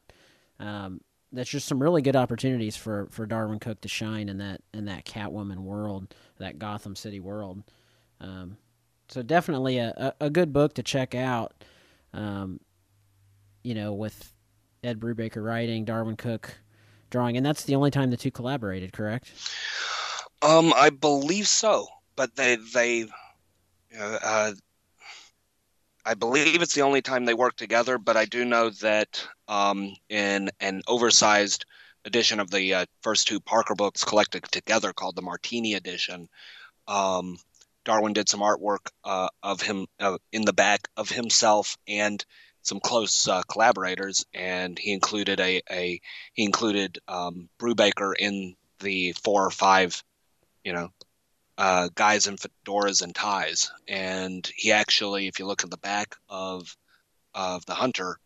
[0.59, 1.01] Um,
[1.33, 4.85] that's just some really good opportunities for, for Darwyn Cooke to shine in that in
[4.85, 7.63] that Catwoman world, that Gotham City world.
[8.21, 8.57] Um,
[9.09, 11.63] so definitely a, a, good book to check out.
[12.13, 12.59] Um,
[13.63, 14.33] you know, with
[14.83, 16.55] Ed Brubaker writing, Darwyn Cooke
[17.09, 19.31] drawing, and that's the only time the two collaborated, correct?
[20.41, 23.05] Um, I believe so, but they they
[23.97, 24.53] uh,
[26.05, 27.97] I believe it's the only time they worked together.
[27.97, 31.65] But I do know that um, in an oversized
[32.05, 36.27] edition of the uh, first two Parker books collected together, called the Martini edition,
[36.87, 37.37] um,
[37.85, 42.23] Darwyn did some artwork uh, of him uh, in the back of himself and
[42.61, 45.99] some close uh, collaborators, and he included a, a
[46.33, 50.01] he included um, Brubaker in the four or five
[50.63, 50.89] you know,
[51.57, 53.71] uh, guys in fedoras and ties.
[53.87, 56.75] And he actually, if you look at the back of
[57.35, 58.19] of the Hunter,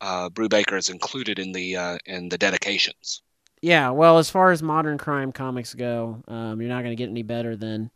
[0.00, 3.22] uh, Brubaker is included in the uh, in the dedications.
[3.60, 7.08] Yeah, well, as far as modern crime comics go, um, you're not going to get
[7.08, 7.90] any better than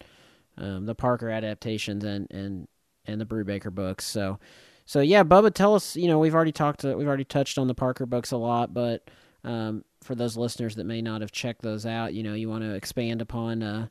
[0.58, 2.68] um, the Parker adaptations and and
[3.06, 4.04] and the Brubaker books.
[4.04, 4.38] So,
[4.84, 5.96] so yeah, Bubba, tell us.
[5.96, 6.80] You know, we've already talked.
[6.80, 9.08] To, we've already touched on the Parker books a lot, but
[9.44, 12.64] um, for those listeners that may not have checked those out, you know, you want
[12.64, 13.86] to expand upon uh,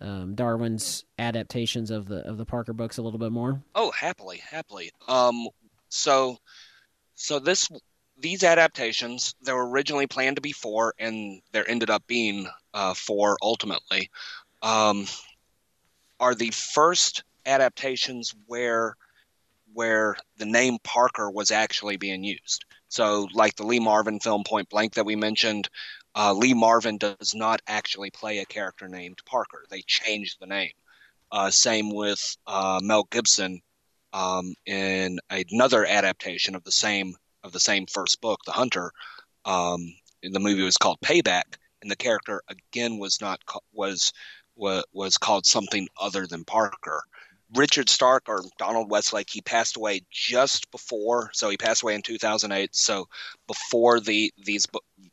[0.00, 3.62] um, Darwyn's adaptations of the of the Parker books a little bit more?
[3.74, 4.90] Oh, happily, happily.
[5.08, 5.48] Um,
[5.88, 6.38] so,
[7.14, 7.70] so this
[8.18, 12.94] these adaptations there were originally planned to be four, and there ended up being uh,
[12.94, 14.10] four ultimately.
[14.62, 15.06] Um,
[16.20, 18.96] are the first adaptations where
[19.72, 22.64] where the name Parker was actually being used.
[22.88, 25.68] So, like the Lee Marvin film Point Blank that we mentioned,
[26.14, 29.64] uh, Lee Marvin does not actually play a character named Parker.
[29.70, 30.72] They changed the name.
[31.30, 33.60] Uh, same with uh, Mel Gibson
[34.12, 37.14] um, in another adaptation of the same
[37.44, 38.90] of the same first book, The Hunter.
[39.44, 43.40] Um, the movie was called Payback, and the character again was not
[43.72, 44.12] was
[44.56, 47.02] was was called something other than Parker.
[47.54, 52.02] Richard Stark or Donald Westlake, he passed away just before, so he passed away in
[52.02, 52.74] 2008.
[52.74, 53.08] So
[53.46, 54.66] before the these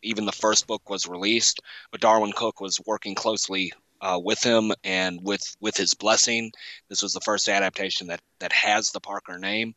[0.03, 1.61] even the first book was released,
[1.91, 6.51] but Darwyn Cooke was working closely uh, with him and with with his blessing.
[6.89, 9.73] This was the first adaptation that that has the Parker name,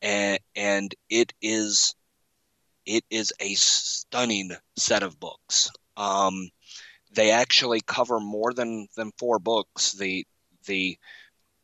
[0.00, 1.94] and and it is
[2.86, 5.70] it is a stunning set of books.
[5.96, 6.50] Um,
[7.14, 9.92] they actually cover more than than four books.
[9.92, 10.26] The
[10.66, 10.98] the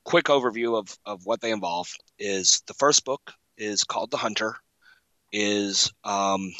[0.04, 1.88] quick overview of, of what they involve
[2.18, 4.56] is the first book is called The Hunter.
[5.32, 6.52] Is um,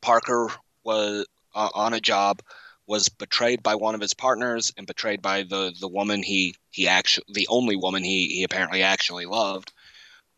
[0.00, 0.48] Parker
[0.84, 2.40] was uh, on a job,
[2.86, 6.88] was betrayed by one of his partners and betrayed by the the woman he he
[6.88, 9.72] actually the only woman he he apparently actually loved,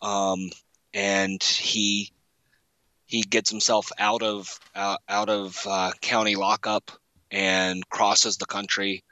[0.01, 0.51] um,
[0.95, 2.13] and he
[3.07, 6.91] he gets himself out of uh, out of uh, county lockup
[7.35, 9.03] and crosses the country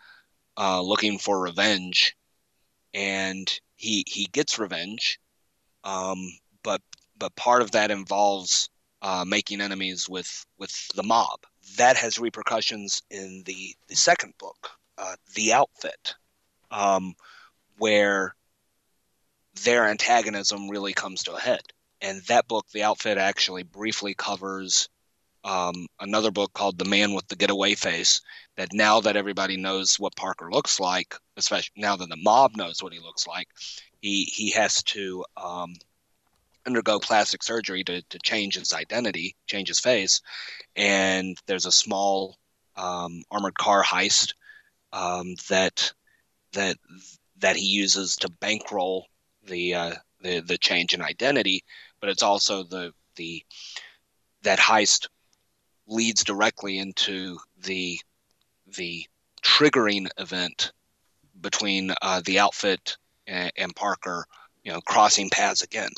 [0.56, 2.16] uh, looking for revenge
[2.94, 5.18] and he he gets revenge,
[5.82, 6.18] um,
[6.62, 6.80] but
[7.18, 8.70] but part of that involves
[9.02, 11.40] uh, making enemies with with the mob.
[11.78, 16.14] That has repercussions in the the second book, uh, the outfit,
[16.70, 17.14] um,
[17.78, 18.36] where
[19.64, 21.62] their antagonism really comes to a head.
[22.00, 24.88] And that book, the outfit, actually briefly covers
[25.45, 28.20] um, another book called The Man with the Getaway Face.
[28.57, 32.82] That now that everybody knows what Parker looks like, especially now that the mob knows
[32.82, 33.49] what he looks like,
[34.01, 35.74] he he has to um,
[36.66, 40.20] undergo plastic surgery to, to change his identity, change his face.
[40.76, 42.36] And there's a small
[42.76, 44.34] um, armored car heist
[44.93, 45.93] um, that
[46.53, 46.76] that
[47.38, 49.07] that he uses to bankroll
[49.47, 51.64] the uh, the the change in identity.
[52.01, 53.45] But it's also the the
[54.43, 55.09] that heist
[55.86, 57.98] leads directly into the
[58.76, 59.04] the
[59.42, 60.72] triggering event
[61.40, 64.24] between uh, the outfit and, and, Parker,
[64.62, 65.90] you know, crossing paths again.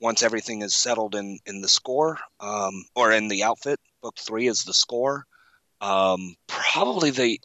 [0.00, 4.46] Once everything is settled in in the score um, or in the outfit, book three
[4.48, 5.24] is the score.
[5.80, 7.40] Um, probably the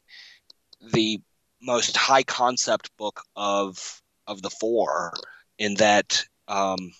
[0.93, 1.21] the
[1.61, 5.13] most high concept book of of the four
[5.57, 6.91] in that um,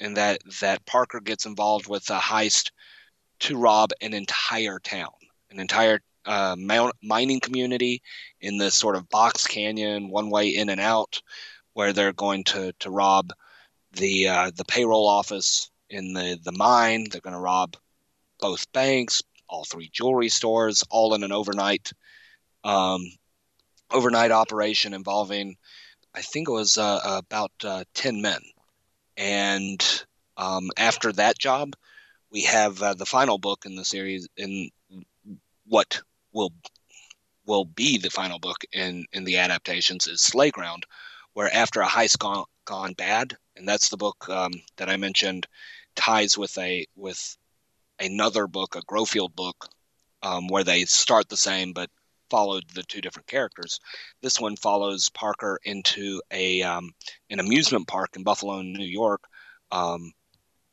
[0.00, 2.70] in that that Parker gets involved with a heist
[3.40, 5.12] to rob an entire town,
[5.50, 6.56] an entire uh,
[7.02, 8.02] mining community
[8.40, 11.22] in this sort of box canyon, one way in and out,
[11.72, 13.32] where they're going to to rob
[13.92, 17.06] the uh, the payroll office in the the mine.
[17.10, 17.76] They're going to rob
[18.40, 21.92] both banks, all three jewelry stores, all in an overnight
[22.64, 23.02] um,
[23.90, 25.56] overnight operation involving,
[26.14, 28.40] I think it was uh, about uh, ten men.
[29.16, 30.04] And
[30.36, 31.74] um, after that job,
[32.30, 34.70] we have uh, the final book in the series in
[35.66, 36.02] what
[36.32, 36.52] will
[37.46, 40.84] will be the final book in in the adaptations is Slayground,
[41.32, 45.46] where after a heist gone gone bad, and that's the book um, that I mentioned
[45.96, 47.36] ties with a with
[47.98, 49.68] another book, a Grofield book,
[50.22, 51.90] um, where they start the same but
[52.30, 53.80] followed the two different characters.
[54.20, 56.92] This one follows Parker into a um,
[57.30, 59.22] an amusement park in Buffalo, New York,
[59.72, 60.12] um,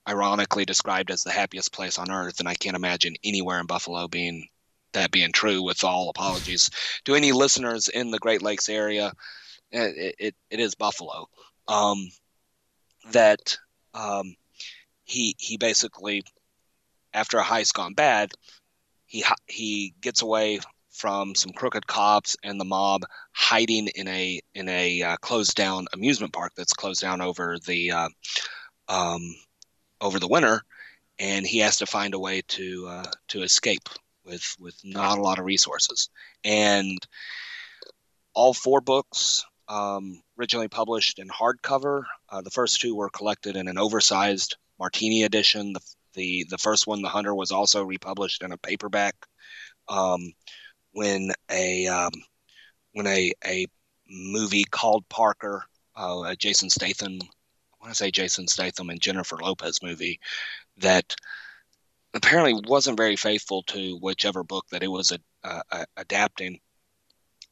[0.08, 4.08] ironically described as the happiest place on earth, and I can't imagine anywhere in Buffalo
[4.08, 4.48] being
[4.94, 5.64] that being true.
[5.64, 6.70] With all apologies
[7.06, 9.14] to any listeners in the Great Lakes area,
[9.72, 11.28] it it, it is Buffalo.
[11.68, 12.10] Um,
[13.12, 13.58] that
[13.94, 14.36] um,
[15.04, 16.24] he he basically
[17.14, 18.32] after a heist gone bad,
[19.06, 20.60] he he gets away
[20.92, 23.04] from some crooked cops and the mob
[23.34, 27.92] hiding in a in a uh, closed down amusement park that's closed down over the
[27.92, 28.10] uh,
[28.88, 29.36] um,
[30.02, 30.62] over the winter,
[31.20, 33.90] and he has to find a way to uh, to escape
[34.26, 36.10] with with not a lot of resources.
[36.44, 37.00] And
[38.34, 42.04] all four books um, originally published in hardcover.
[42.30, 45.74] Uh, the first two were collected in an oversized Martini edition.
[45.74, 45.80] The
[46.14, 49.16] the the first one, The Hunter, was also republished in a paperback.
[49.88, 50.34] Um,
[50.92, 52.12] when a um,
[52.94, 53.68] when a a
[54.10, 55.64] movie called Parker,
[55.96, 57.20] uh, Jason Statham,
[57.86, 60.20] want to say Jason Statham and Jennifer Lopez movie,
[60.78, 61.16] that
[62.16, 66.60] apparently wasn't very faithful to whichever book that it was a, uh, adapting.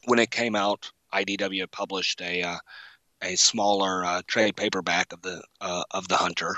[0.06, 2.58] When it came out, IDW published a uh,
[3.22, 6.56] a smaller uh, trade paperback of the uh, of the Hunter,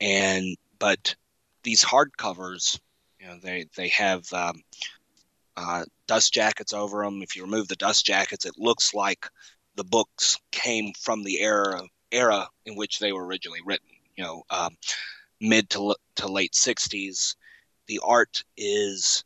[0.00, 1.16] and but
[1.64, 2.78] these hardcovers,
[3.20, 4.62] you know, they they have um,
[5.56, 7.20] uh, dust jackets over them.
[7.20, 9.28] If you remove the dust jackets, it looks like
[9.74, 11.82] the books came from the era
[12.12, 13.88] era in which they were originally written.
[14.16, 14.76] You know, um,
[15.40, 17.36] mid to to late '60s.
[17.86, 19.24] The art is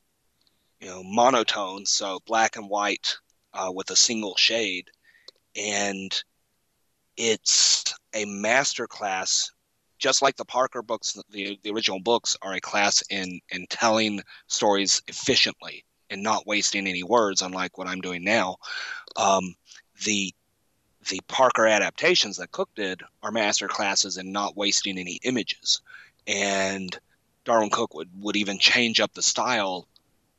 [0.80, 3.16] you know monotone, so black and white
[3.52, 4.88] uh, with a single shade,
[5.54, 6.22] and
[7.16, 9.50] it's a masterclass
[9.98, 14.20] just like the Parker books, the, the original books are a class in in telling
[14.46, 18.56] stories efficiently and not wasting any words, unlike what I'm doing now.
[19.16, 19.54] Um,
[20.04, 20.32] the
[21.08, 25.80] the Parker adaptations that Cooke did are master classes in not wasting any images,
[26.26, 26.98] and
[27.44, 29.86] Darwyn Cooke would, would even change up the style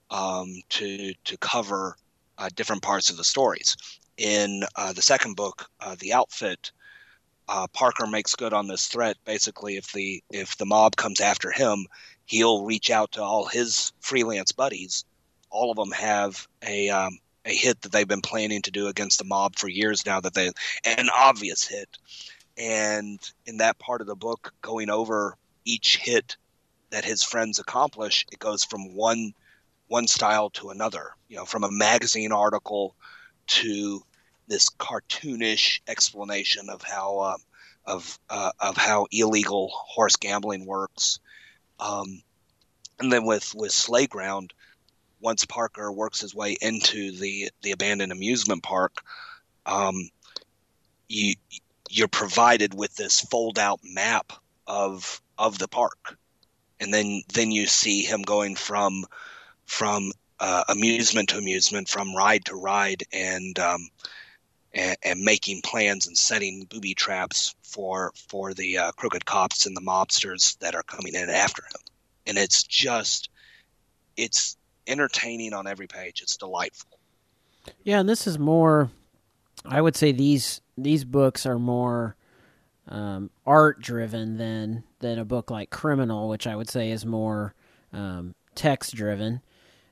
[0.09, 1.97] um, to to cover
[2.37, 3.75] uh, different parts of the stories.
[4.17, 6.71] In uh, the second book, uh, the outfit
[7.47, 9.17] uh, Parker makes good on this threat.
[9.25, 11.87] Basically, if the if the mob comes after him,
[12.25, 15.05] he'll reach out to all his freelance buddies.
[15.49, 19.17] All of them have a um, a hit that they've been planning to do against
[19.17, 20.19] the mob for years now.
[20.19, 20.51] That they
[20.83, 21.89] an obvious hit,
[22.57, 25.35] and in that part of the book, going over
[25.65, 26.37] each hit
[26.89, 29.33] that his friends accomplish, it goes from one
[29.87, 31.11] one style to another.
[31.29, 32.95] You know, from a magazine article
[33.47, 34.03] to
[34.47, 37.37] this cartoonish explanation of how uh,
[37.85, 41.19] of uh, of how illegal horse gambling works.
[41.79, 42.21] Um,
[42.99, 44.53] and then with with Slayground,
[45.19, 49.01] once Parker works his way into the the abandoned amusement park,
[49.65, 50.09] um,
[51.07, 51.35] you
[51.89, 54.33] you're provided with this fold out map
[54.65, 56.17] of of the park,
[56.79, 59.05] and then then you see him going from
[59.65, 63.89] from uh, amusement to amusement, from ride to ride, and um,
[64.73, 69.81] and, making plans and setting booby traps for for the uh, crooked cops and the
[69.81, 71.81] mobsters that are coming in after him.
[72.27, 73.29] And it's just
[74.15, 74.57] it's
[74.87, 76.21] entertaining on every page.
[76.21, 76.99] It's delightful.
[77.83, 78.89] Yeah, and this is more.
[79.65, 82.15] I would say these these books are more
[82.87, 87.53] um, art driven than than a book like Criminal, which I would say is more
[87.93, 89.41] um, text driven.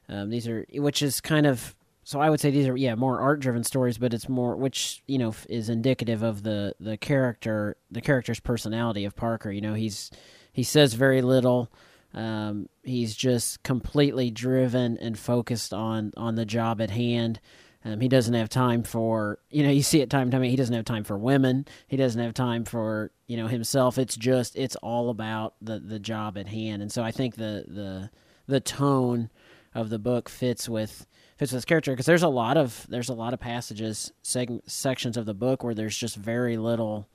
[0.07, 3.19] Um, these are which is kind of so I would say these are yeah more
[3.19, 7.77] art driven stories, but it's more which you know is indicative of the the character
[7.91, 9.51] the character's personality of Parker.
[9.51, 10.11] You know he's
[10.53, 11.71] he says very little.
[12.15, 17.41] Um, he's just completely driven and focused on on the job at hand.
[17.83, 20.41] Um, he doesn't have time for you know you see it time and time.
[20.41, 21.67] He doesn't have time for women.
[21.87, 23.97] He doesn't have time for you know himself.
[23.97, 26.81] It's just it's all about the the job at hand.
[26.81, 28.09] And so I think the the
[28.47, 29.29] the tone
[29.73, 31.05] of the book fits with
[31.37, 34.61] fits with his character because there's a lot of there's a lot of passages seg-
[34.69, 37.09] sections of the book where there's just very little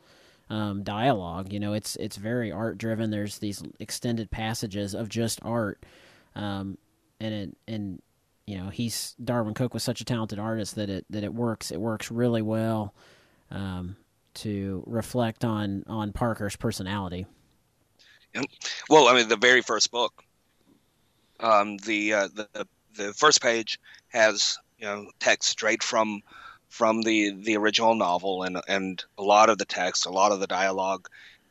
[0.51, 1.53] um, dialogue.
[1.53, 3.11] You know, it's it's very art driven.
[3.11, 5.85] There's these extended passages of just art,
[6.35, 6.77] um,
[7.21, 8.03] and it and
[8.47, 11.71] you know he's Darwyn Cooke was such a talented artist that it that it works
[11.71, 12.93] it works really well
[13.51, 13.97] um,
[14.35, 17.27] to reflect on on Parker's personality.
[18.89, 20.23] Well, I mean, the very first book,
[21.41, 26.23] um, the, uh, the the first page has you know text straight from
[26.71, 30.41] from the the original novel, and and a lot of the text, a lot of
[30.41, 31.09] the dialogue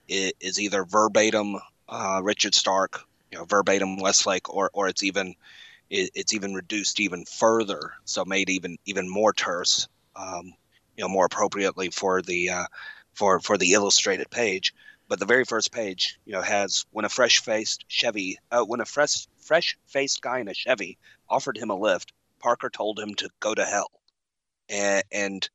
[0.07, 1.57] is, either verbatim
[1.87, 3.01] uh, Richard Stark,
[3.31, 5.35] you know, verbatim Westlake, or or it's even
[5.89, 10.53] it, it's even reduced even further, so made even even more terse, um,
[10.95, 12.65] you know, more appropriately for the uh,
[13.13, 14.73] for for the illustrated page.
[15.09, 18.79] But the very first page, you know, has when a fresh faced Chevy, uh, when
[18.79, 20.97] a fresh fresh faced guy in a Chevy
[21.27, 23.91] offered him a lift, Parker told him to go to hell,
[24.69, 25.49] and, and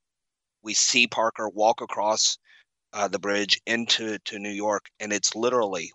[0.63, 2.39] we see Parker walk across
[2.93, 5.93] uh, the bridge into to New York, and it's literally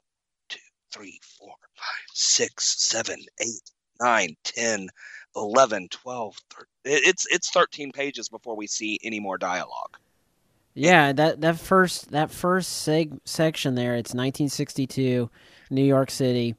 [0.49, 0.59] two,
[0.91, 4.89] three, four, five, six, seven, eight, 9, 10,
[5.35, 6.65] 11, 12, 13.
[6.85, 9.97] It's it's 13 pages before we see any more dialogue.
[10.73, 15.29] Yeah, that that first that first seg- section there, it's 1962,
[15.69, 16.55] New York City.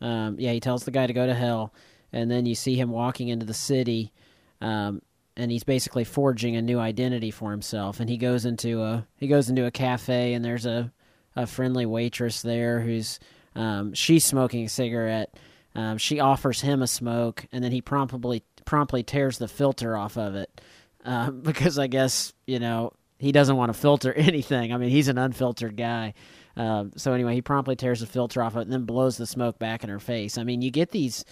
[0.00, 1.72] Um, yeah, he tells the guy to go to hell,
[2.12, 4.12] and then you see him walking into the city,
[4.60, 5.02] um,
[5.36, 8.00] and he's basically forging a new identity for himself.
[8.00, 10.92] And he goes into a he goes into a cafe, and there's a
[11.36, 13.18] a friendly waitress there who's
[13.56, 15.34] um, she's smoking a cigarette
[15.76, 20.16] um, she offers him a smoke, and then he promptly promptly tears the filter off
[20.16, 20.60] of it
[21.04, 24.72] uh, because I guess you know he doesn't want to filter anything.
[24.72, 26.14] I mean, he's an unfiltered guy.
[26.56, 29.26] Uh, so anyway, he promptly tears the filter off of it and then blows the
[29.26, 30.38] smoke back in her face.
[30.38, 31.24] I mean, you get these.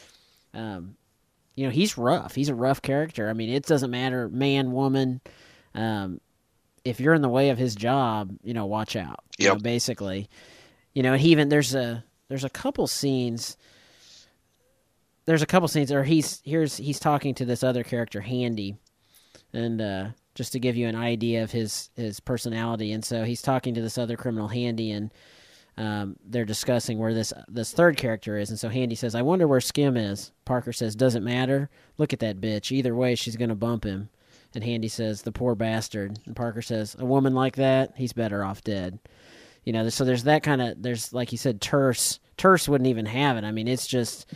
[0.55, 0.97] Um,
[1.55, 2.35] you know, he's rough.
[2.35, 3.29] He's a rough character.
[3.29, 5.21] I mean, it doesn't matter, man, woman.
[5.75, 6.21] Um,
[6.85, 9.21] if you're in the way of his job, you know, watch out.
[9.39, 9.49] Yeah.
[9.51, 10.29] You know, basically,
[10.95, 13.57] you know, and he even there's a there's a couple scenes
[15.27, 18.77] there's a couple scenes or he's here's he's talking to this other character, Handy,
[19.53, 23.43] and uh, just to give you an idea of his his personality, and so he's
[23.43, 25.13] talking to this other criminal, Handy, and
[25.77, 29.49] um, they're discussing where this this third character is, and so Handy says, "I wonder
[29.49, 31.71] where Skim is." Parker says, "Doesn't matter.
[31.97, 32.71] Look at that bitch.
[32.73, 34.11] Either way, she's gonna bump him."
[34.55, 38.45] And Handy says, "The poor bastard." And Parker says, "A woman like that, he's better
[38.45, 38.99] off dead."
[39.65, 42.19] You know, so there's that kind of there's like you said, terse.
[42.37, 43.45] Terse wouldn't even have it.
[43.45, 44.31] I mean, it's just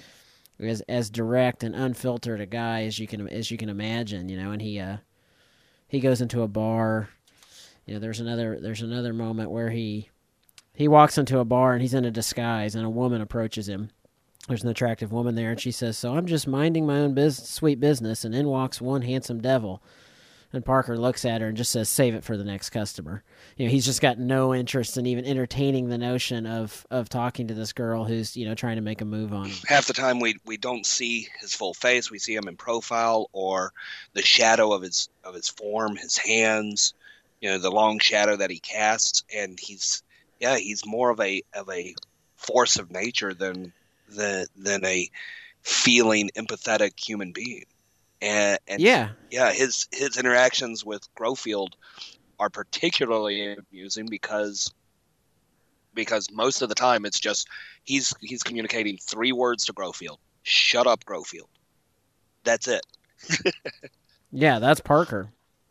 [0.58, 4.38] as as direct and unfiltered a guy as you can as you can imagine, you
[4.38, 4.52] know.
[4.52, 4.98] And he uh,
[5.88, 7.10] he goes into a bar.
[7.84, 10.08] You know, there's another there's another moment where he
[10.76, 13.90] he walks into a bar and he's in a disguise, and a woman approaches him.
[14.46, 17.48] There's an attractive woman there, and she says, "So I'm just minding my own biz-
[17.48, 19.82] sweet business," and in walks one handsome devil.
[20.52, 23.24] And Parker looks at her and just says, "Save it for the next customer."
[23.56, 27.48] You know, he's just got no interest in even entertaining the notion of of talking
[27.48, 29.56] to this girl who's you know trying to make a move on him.
[29.66, 32.10] Half the time, we we don't see his full face.
[32.10, 33.72] We see him in profile or
[34.12, 36.94] the shadow of his of his form, his hands.
[37.40, 40.02] You know, the long shadow that he casts, and he's
[40.40, 41.94] yeah, he's more of a of a
[42.36, 43.72] force of nature than
[44.08, 45.10] than than a
[45.62, 47.64] feeling, empathetic human being.
[48.22, 51.70] And, and yeah, yeah, his his interactions with Grofield
[52.38, 54.72] are particularly amusing because
[55.94, 57.48] because most of the time it's just
[57.84, 60.18] he's he's communicating three words to Grofield.
[60.42, 61.48] Shut up, Grofield.
[62.44, 62.86] That's it.
[64.32, 65.30] yeah, that's Parker.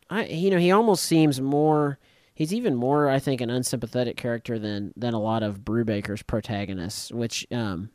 [0.10, 1.98] I you know he almost seems more.
[2.36, 7.10] He's even more, I think, an unsympathetic character than than a lot of Brubaker's protagonists,
[7.12, 7.90] which um,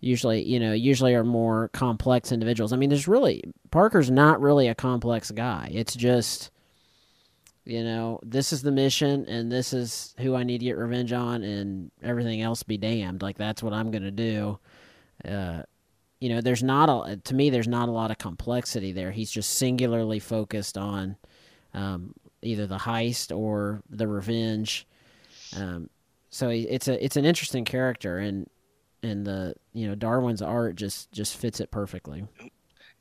[0.00, 2.74] usually you know usually are more complex individuals.
[2.74, 5.70] I mean, there's really Parker's not really a complex guy.
[5.72, 6.50] It's just
[7.64, 11.14] you know this is the mission and this is who I need to get revenge
[11.14, 13.22] on, and everything else be damned.
[13.22, 14.58] Like that's what I'm gonna do.
[15.24, 15.62] Uh,
[16.20, 19.10] you know, there's not a to me there's not a lot of complexity there.
[19.10, 21.16] He's just singularly focused on
[21.72, 22.12] um,
[22.42, 24.86] either the heist or the revenge.
[25.56, 25.90] Um,
[26.30, 28.48] so it's a it's an interesting character, and
[29.02, 32.26] and the you know Darwyn's art just just fits it perfectly.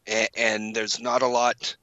[0.06, 1.76] And, and there's not a lot.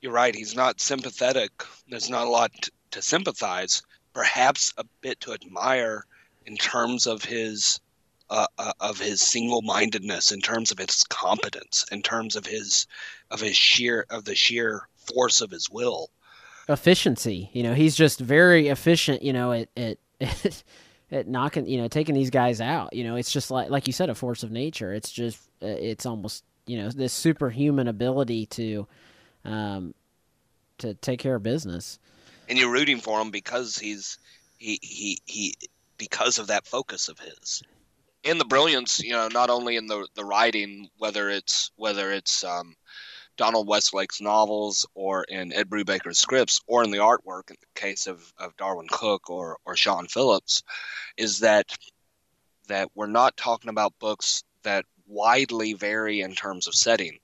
[0.00, 0.34] You're right.
[0.34, 1.50] He's not sympathetic.
[1.88, 3.82] There's not a lot to, to sympathize.
[4.14, 6.04] Perhaps a bit to admire
[6.44, 7.80] in terms of his
[8.30, 12.86] uh, uh, of his single-mindedness, in terms of his competence, in terms of his
[13.30, 16.10] of his sheer of the sheer force of his will.
[16.68, 19.22] Efficiency, you know, he's just very efficient.
[19.22, 19.98] You know, at at,
[21.10, 22.92] at knocking, you know, taking these guys out.
[22.92, 24.92] You know, it's just like like you said, a force of nature.
[24.92, 28.86] It's just uh, it's almost you know this superhuman ability to
[29.44, 29.94] um
[30.78, 31.98] to take care of business.
[32.48, 34.18] And you're rooting for him because he's
[34.58, 35.54] he he he
[35.98, 37.62] because of that focus of his
[38.24, 42.44] and the brilliance you know not only in the the writing whether it's whether it's
[42.44, 42.74] um,
[43.36, 48.06] Donald Westlake's novels or in Ed Brubaker's scripts or in the artwork in the case
[48.06, 50.62] of, of Darwyn Cooke or, or Sean Phillips
[51.16, 51.66] is that
[52.68, 57.18] that we're not talking about books that widely vary in terms of setting.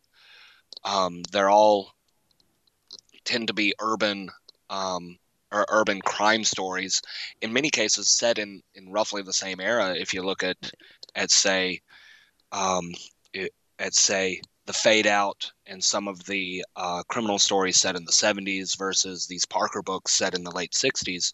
[0.84, 1.94] Um, they're all
[3.24, 4.30] tend to be urban
[4.70, 5.18] um,
[5.52, 7.02] or urban crime stories,
[7.40, 9.94] in many cases set in, in roughly the same era.
[9.94, 10.56] If you look at
[11.14, 11.80] at say
[12.52, 12.92] um,
[13.78, 18.12] at say the fade out and some of the uh, criminal stories set in the
[18.12, 21.32] 70s versus these Parker books set in the late 60s,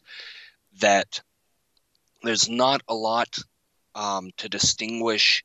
[0.79, 1.21] that
[2.23, 3.37] there's not a lot
[3.97, 5.45] um, to distinguish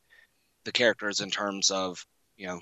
[0.62, 2.60] the characters in terms of you know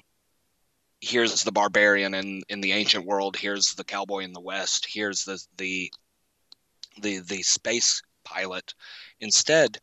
[1.02, 5.24] here's the barbarian in, in the ancient world here's the cowboy in the west here's
[5.24, 5.92] the the
[7.00, 8.74] the, the space pilot.
[9.20, 9.78] Instead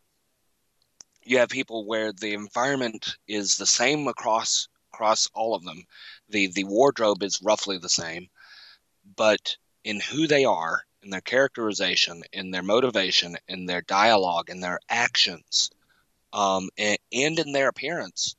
[1.22, 5.84] you have people where the environment is the same across across all of them
[6.28, 8.28] the the wardrobe is roughly the same
[9.16, 14.60] but in who they are in their characterization in their motivation in their dialogue in
[14.60, 15.70] their actions
[16.32, 18.36] um, and, and in their appearance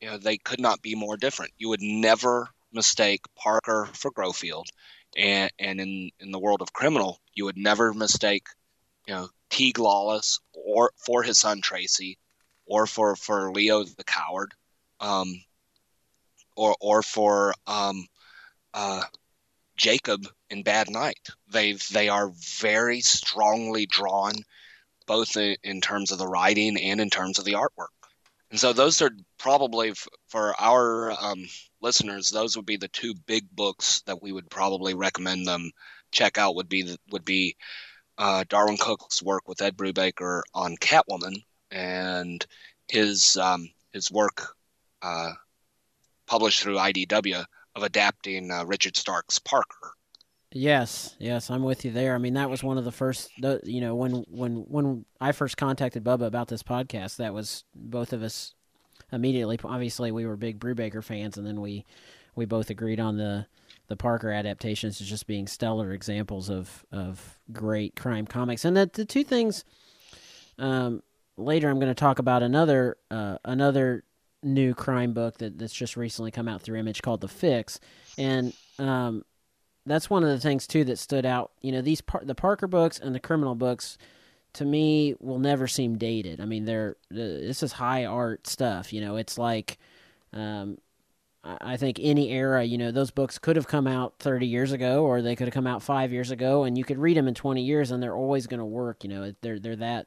[0.00, 1.52] you know, they could not be more different.
[1.58, 4.66] You would never mistake Parker for Grofield,
[5.16, 8.46] and and in in the world of criminal, you would never mistake,
[9.06, 12.18] you know, Teague Lawless or for his son Tracy,
[12.66, 14.52] or for for Leo the coward,
[15.00, 15.42] um,
[16.56, 18.06] or or for um,
[18.74, 19.02] uh,
[19.76, 21.28] Jacob in Bad Night.
[21.48, 24.32] They they are very strongly drawn,
[25.06, 27.88] both in, in terms of the writing and in terms of the artwork.
[28.50, 29.92] And so those are probably
[30.28, 31.46] for our um,
[31.80, 35.70] listeners, those would be the two big books that we would probably recommend them
[36.12, 36.56] check out.
[36.56, 37.56] Would be would be
[38.18, 42.44] uh, Darwyn Cooke's work with Ed Brubaker on Catwoman and
[42.88, 44.54] his um, his work
[45.02, 45.32] uh,
[46.26, 49.92] published through IDW of adapting uh, Richard Stark's Parker.
[50.52, 52.14] Yes, yes, I'm with you there.
[52.14, 53.30] I mean, that was one of the first,
[53.64, 58.12] you know, when when when I first contacted Bubba about this podcast, that was both
[58.12, 58.54] of us
[59.12, 59.58] immediately.
[59.62, 61.84] Obviously, we were big Brubaker fans, and then we
[62.36, 63.46] we both agreed on the
[63.88, 68.64] the Parker adaptations as just being stellar examples of of great crime comics.
[68.64, 69.64] And the the two things.
[70.58, 71.02] Um,
[71.36, 74.04] later, I'm going to talk about another uh, another
[74.46, 77.80] new crime book that, that's just recently come out through Image called The Fix,
[78.16, 79.24] and um,
[79.84, 81.52] that's one of the things too that stood out.
[81.60, 83.98] You know, these par- the Parker books and the criminal books
[84.54, 86.40] to me will never seem dated.
[86.40, 88.92] I mean, they're this is high art stuff.
[88.92, 89.78] You know, it's like
[90.32, 90.78] um,
[91.60, 95.04] I think any era, you know, those books could have come out 30 years ago,
[95.04, 97.34] or they could have come out five years ago, and you could read them in
[97.34, 99.04] 20 years, and they're always going to work.
[99.04, 100.06] You know, they're they're that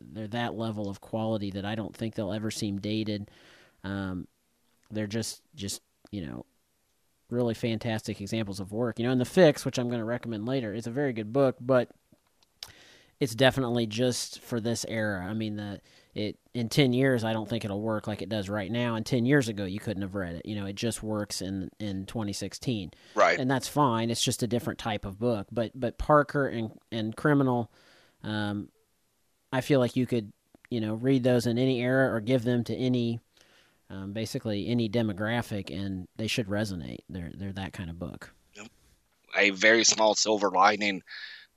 [0.00, 3.30] they're that level of quality that I don't think they'll ever seem dated.
[3.84, 4.26] Um,
[4.90, 5.80] they're just just
[6.10, 6.44] you know
[7.30, 8.98] really fantastic examples of work.
[8.98, 11.32] You know, and The Fix, which I'm going to recommend later, is a very good
[11.32, 11.90] book, but
[13.18, 15.24] it's definitely just for this era.
[15.24, 15.80] I mean, the
[16.14, 19.06] it in 10 years I don't think it'll work like it does right now and
[19.06, 20.44] 10 years ago you couldn't have read it.
[20.44, 22.90] You know, it just works in in 2016.
[23.14, 23.38] Right.
[23.38, 24.10] And that's fine.
[24.10, 25.46] It's just a different type of book.
[25.50, 27.70] But but Parker and and Criminal
[28.22, 28.68] um
[29.52, 30.32] I feel like you could,
[30.68, 33.20] you know, read those in any era or give them to any
[33.92, 37.00] um, basically any demographic, and they should resonate.
[37.08, 38.32] They're they're that kind of book.
[39.36, 41.02] A very small silver lining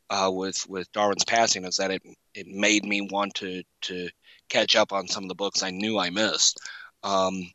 [0.10, 4.10] uh, with with Darwyn's passing is that it it made me want to to
[4.50, 6.60] catch up on some of the books I knew I missed.
[7.04, 7.52] Um,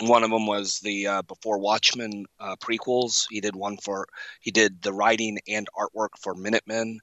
[0.00, 3.26] one of them was the uh, Before Watchmen uh, prequels.
[3.30, 4.06] He did one for
[4.40, 7.00] he did the writing and artwork for Minutemen,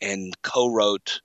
[0.00, 1.20] and co-wrote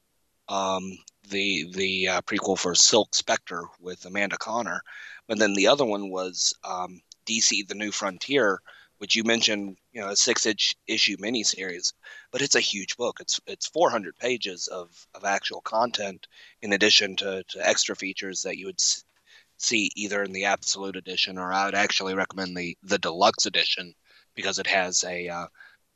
[0.49, 0.97] um,
[1.29, 4.81] the the uh, prequel for Silk Spectre with Amanda Conner.
[5.27, 8.61] But then the other one was um, DC: The New Frontier,
[8.97, 11.93] which you mentioned, you know, a six-inch issue miniseries.
[12.31, 13.17] But it's a huge book.
[13.19, 16.27] It's it's 400 pages of, of actual content
[16.61, 18.81] in addition to, to extra features that you would
[19.57, 23.95] see either in the Absolute Edition or I would actually recommend the the Deluxe Edition
[24.35, 25.47] because it has a uh,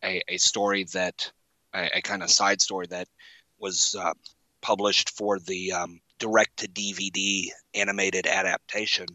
[0.03, 1.31] a, a story that
[1.73, 3.07] a, a kind of side story that
[3.59, 4.13] was uh,
[4.61, 9.07] published for the um, direct to DVD animated adaptation,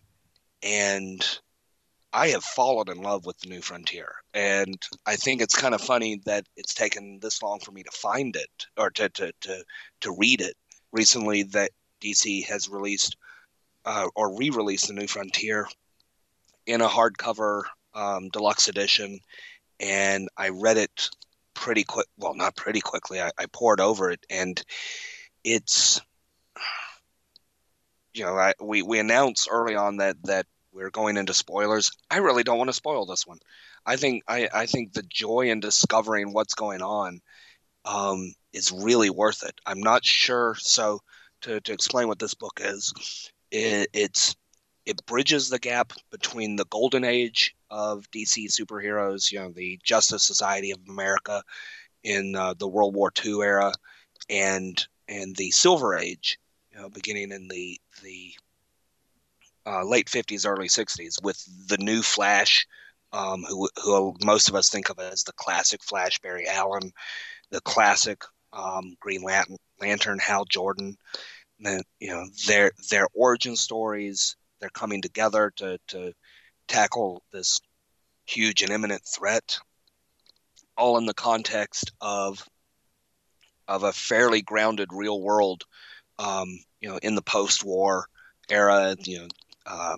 [0.63, 1.39] and
[2.13, 5.81] I have fallen in love with the New Frontier, and I think it's kind of
[5.81, 9.65] funny that it's taken this long for me to find it or to to to,
[10.03, 10.55] to read it.
[10.93, 13.17] Recently, that DC has released
[13.85, 15.67] uh, or re-released the New Frontier
[16.67, 17.65] in a hardcover
[17.95, 19.19] um, deluxe edition,
[19.81, 21.11] and I read it
[21.55, 22.07] pretty quick.
[22.17, 23.21] Well, not pretty quickly.
[23.21, 24.63] I, I poured over it, and
[25.45, 26.01] it's
[28.15, 31.93] you know I, we we announced early on that that we're going into spoilers.
[32.11, 33.39] I really don't want to spoil this one.
[33.87, 37.21] I think I, I think the joy in discovering what's going on
[37.85, 39.61] um, is really worth it.
[39.67, 40.57] I'm not sure.
[40.59, 41.01] So
[41.43, 44.35] to, to explain what this book is, it, it's
[44.87, 50.23] it bridges the gap between the golden age of DC superheroes, you know, the Justice
[50.23, 51.43] Society of America
[52.03, 53.73] in uh, the World War II era,
[54.29, 56.39] and and the Silver Age,
[56.73, 58.33] you know, beginning in the the
[59.67, 62.67] uh, late 50s, early 60s, with the new Flash,
[63.13, 66.93] um, who, who most of us think of as the classic Flash, Barry Allen,
[67.51, 70.97] the classic um, Green Lantern, Lantern, Hal Jordan.
[71.65, 76.13] And, you know, their their origin stories, they're coming together to, to
[76.69, 77.61] tackle this
[78.27, 79.59] huge and imminent threat,
[80.77, 82.47] all in the context of
[83.69, 85.65] of a fairly grounded real world,
[86.19, 86.49] um,
[86.81, 88.07] you know, in the post-war
[88.49, 89.29] era, you know,
[89.67, 89.97] uh,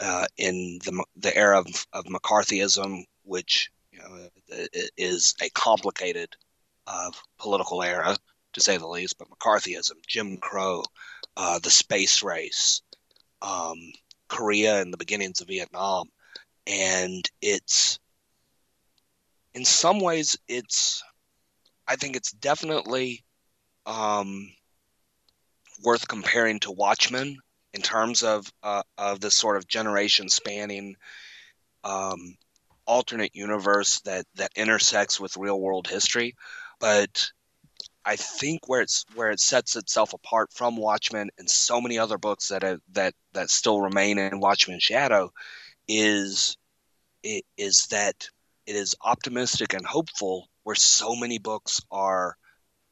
[0.00, 4.28] uh, in the the era of, of McCarthyism, which you know,
[4.96, 6.28] is a complicated
[6.86, 8.16] uh, political era
[8.52, 9.18] to say the least.
[9.18, 10.84] But McCarthyism, Jim Crow,
[11.36, 12.82] uh, the space race,
[13.40, 13.78] um,
[14.28, 16.10] Korea, and the beginnings of Vietnam,
[16.66, 17.98] and it's
[19.54, 21.02] in some ways it's
[21.86, 23.24] I think it's definitely
[23.86, 24.50] um,
[25.82, 27.38] worth comparing to Watchmen
[27.72, 30.96] in terms of uh, of this sort of generation spanning
[31.82, 32.36] um,
[32.86, 36.34] alternate universe that that intersects with real world history,
[36.80, 37.26] but
[38.04, 42.18] I think where it's where it sets itself apart from Watchmen and so many other
[42.18, 45.32] books that have, that that still remain in Watchmen shadow
[45.88, 46.56] is
[47.22, 48.28] it is that
[48.66, 52.36] it is optimistic and hopeful where so many books are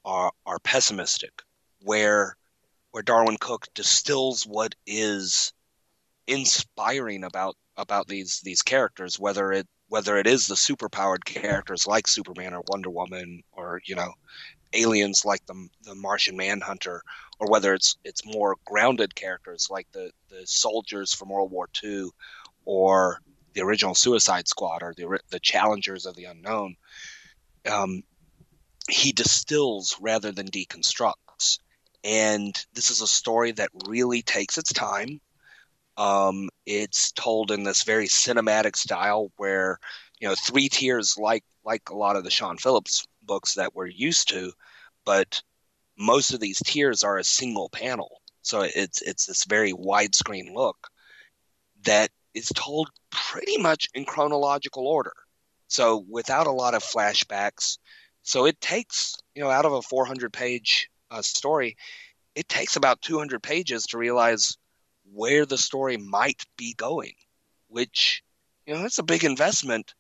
[0.05, 1.43] are are pessimistic
[1.83, 2.37] where
[2.93, 5.53] where Darwyn Cooke distills what is
[6.27, 12.07] inspiring about about these these characters, whether it whether it is the superpowered characters like
[12.07, 14.13] Superman or Wonder Woman or you know
[14.73, 17.03] aliens like the the Martian Manhunter,
[17.39, 22.11] or whether it's it's more grounded characters like the the soldiers from World War II,
[22.65, 23.21] or
[23.55, 26.77] the original Suicide Squad, or the the challengers of the unknown.
[27.71, 28.03] Um,
[28.89, 31.59] he distills rather than deconstructs,
[32.05, 35.21] and this is a story that really takes its time.
[35.97, 39.79] Um, it's told in this very cinematic style where
[40.21, 43.87] you know three tiers like like a lot of the Sean Phillips books that we're
[43.87, 44.53] used to,
[45.05, 45.43] but
[45.97, 48.21] most of these tiers are a single panel.
[48.43, 50.89] So it's it's this very widescreen look
[51.85, 55.13] that is told pretty much in chronological order.
[55.73, 57.79] So without a lot of flashbacks.
[58.25, 61.79] So it takes, you know, out of a 400 page uh, story,
[62.35, 64.59] it takes about 200 pages to realize
[65.15, 67.15] where the story might be going,
[67.69, 68.23] which
[68.67, 69.95] you know that's a big investment,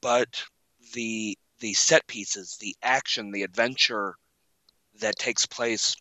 [0.00, 0.42] but
[0.94, 4.16] the the set pieces, the action, the adventure
[5.00, 5.94] that takes place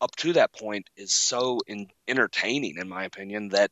[0.00, 3.70] up to that point is so in, entertaining, in my opinion, that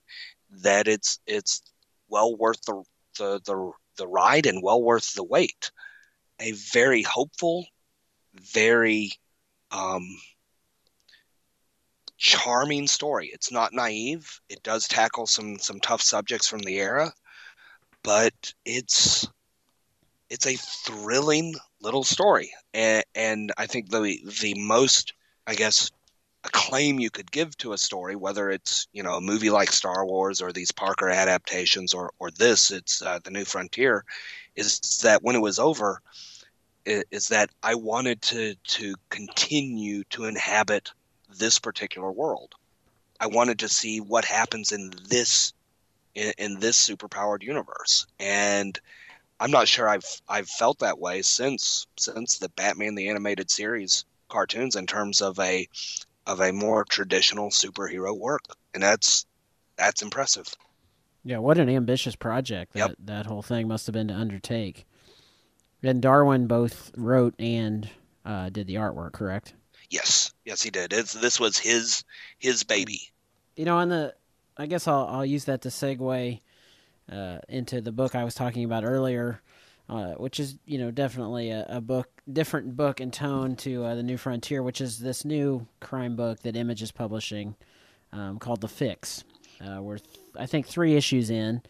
[0.63, 1.63] that it's it's
[2.09, 2.85] well worth the,
[3.19, 5.71] the the the ride and well worth the wait.
[6.41, 7.67] A very hopeful,
[8.35, 9.13] very
[9.71, 10.07] um,
[12.17, 13.31] charming story.
[13.33, 14.41] It's not naive.
[14.49, 17.13] It does tackle some some tough subjects from the era,
[18.03, 19.29] but it's
[20.31, 22.53] it's a thrilling little story.
[22.75, 25.15] And, and I think the the most
[25.47, 25.91] I guess
[26.49, 30.05] acclaim you could give to a story, whether it's you know a movie like Star
[30.05, 34.05] Wars or these Parker adaptations or or this, it's uh, the New Frontier,
[34.57, 36.01] is that when it was over,
[36.85, 40.93] is that I wanted to to continue to inhabit
[41.39, 42.55] this particular world.
[43.21, 45.53] I wanted to see what happens in this
[46.15, 48.79] in, in this superpowered universe, and
[49.41, 54.05] I'm not sure I've I've felt that way since since the Batman the animated series
[54.29, 55.69] cartoons in terms of a
[56.29, 58.43] of a more traditional superhero work,
[58.75, 59.27] and that's
[59.77, 60.47] that's impressive.
[61.25, 62.97] Yeah, what an ambitious project that yep.
[63.05, 64.87] that whole thing must have been to undertake.
[65.83, 67.89] And Darwyn both wrote and
[68.25, 69.55] uh, did the artwork, correct?
[69.91, 70.95] Yes, Yes, he did.
[70.95, 72.05] It's, this was his
[72.39, 73.11] his baby.
[73.55, 74.15] You know, on the,
[74.57, 76.41] I guess I'll I'll use that to segue
[77.13, 79.43] uh, into the book I was talking about earlier,
[79.89, 83.95] uh, which is you know definitely a, a book, different book in tone to uh,
[83.95, 87.55] the New Frontier, which is this new crime book that Image is publishing,
[88.13, 89.25] um, called The Fix.
[89.61, 91.63] Uh, we're th- I think three issues in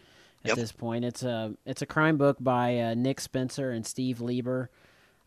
[0.45, 0.57] at Yep.
[0.57, 1.05] this point.
[1.05, 4.71] It's a it's a crime book by uh, Nick Spencer and Steve Lieber.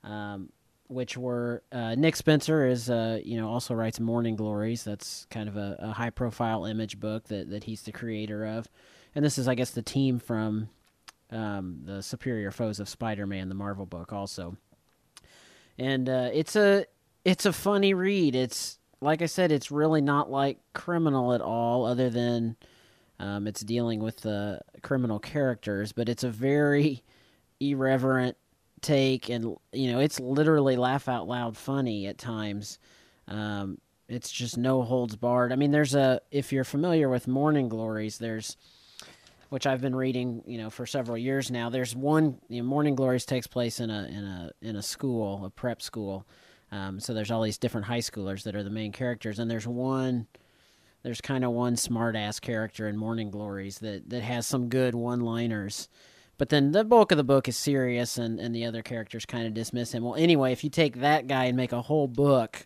[0.03, 0.49] Um,
[0.87, 4.83] which were uh, Nick Spencer is uh, you know also writes Morning Glories.
[4.83, 8.67] That's kind of a, a high profile image book that, that he's the creator of,
[9.15, 10.67] and this is I guess the team from
[11.31, 14.57] um, the Superior Foes of Spider Man, the Marvel book also.
[15.77, 16.85] And uh, it's a
[17.25, 18.35] it's a funny read.
[18.35, 22.55] It's like I said, it's really not like criminal at all, other than
[23.19, 25.91] um, it's dealing with the criminal characters.
[25.91, 27.03] But it's a very
[27.59, 28.35] irreverent
[28.81, 32.79] take and you know it's literally laugh out loud funny at times
[33.27, 33.77] um,
[34.09, 38.17] it's just no holds barred i mean there's a if you're familiar with morning glories
[38.17, 38.57] there's
[39.51, 41.69] which i've been reading you know for several years now.
[41.69, 45.45] There's one you know, morning glories takes place in a in a in a school
[45.45, 46.25] a prep school.
[46.71, 49.39] Um, so there's all these different high schoolers that are the main characters.
[49.39, 50.27] And there's one
[51.03, 54.95] there's kind of one smart ass character in morning glories that that has some good
[54.95, 55.89] one liners
[56.37, 59.45] but then the bulk of the book is serious and, and the other characters kind
[59.45, 60.03] of dismiss him.
[60.03, 62.65] Well anyway if you take that guy and make a whole book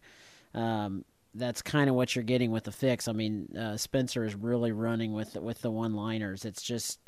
[0.53, 1.03] um,
[1.36, 3.07] that's kind of what you're getting with the fix.
[3.07, 6.99] I mean uh, spencer is really running with with the one liners it's just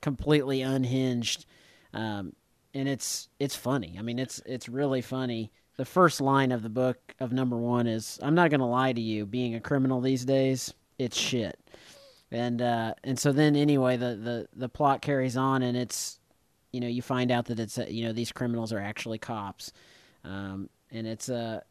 [0.00, 1.46] completely unhinged
[1.94, 2.32] um,
[2.74, 3.96] and it's it's funny.
[3.98, 5.52] I mean it's it's really funny.
[5.76, 8.92] The first line of the book of number one is i'm not going to lie
[8.92, 11.58] to you being a criminal these days it's shit.
[12.30, 16.18] And uh, and so then anyway the, the the plot carries on and it's
[16.72, 19.72] you know you find out that it's you know these criminals are actually cops.
[20.24, 21.62] Um, and it's a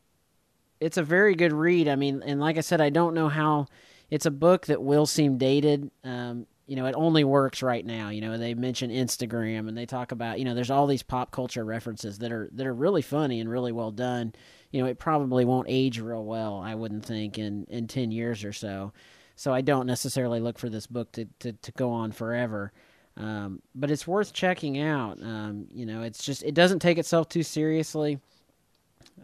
[0.81, 1.87] it's a very good read.
[1.87, 3.67] I mean and like i said i don't know how
[4.09, 5.89] it's a book that will seem dated.
[6.03, 8.09] Um, you know it only works right now.
[8.09, 11.31] You know they mention instagram and they talk about you know there's all these pop
[11.31, 14.33] culture references that are that are really funny and really well done.
[14.71, 18.43] You know it probably won't age real well i wouldn't think in in 10 years
[18.43, 18.93] or so.
[19.35, 22.71] So I don't necessarily look for this book to, to, to go on forever.
[23.17, 25.19] Um, but it's worth checking out.
[25.19, 28.19] Um, you know, it's just it doesn't take itself too seriously,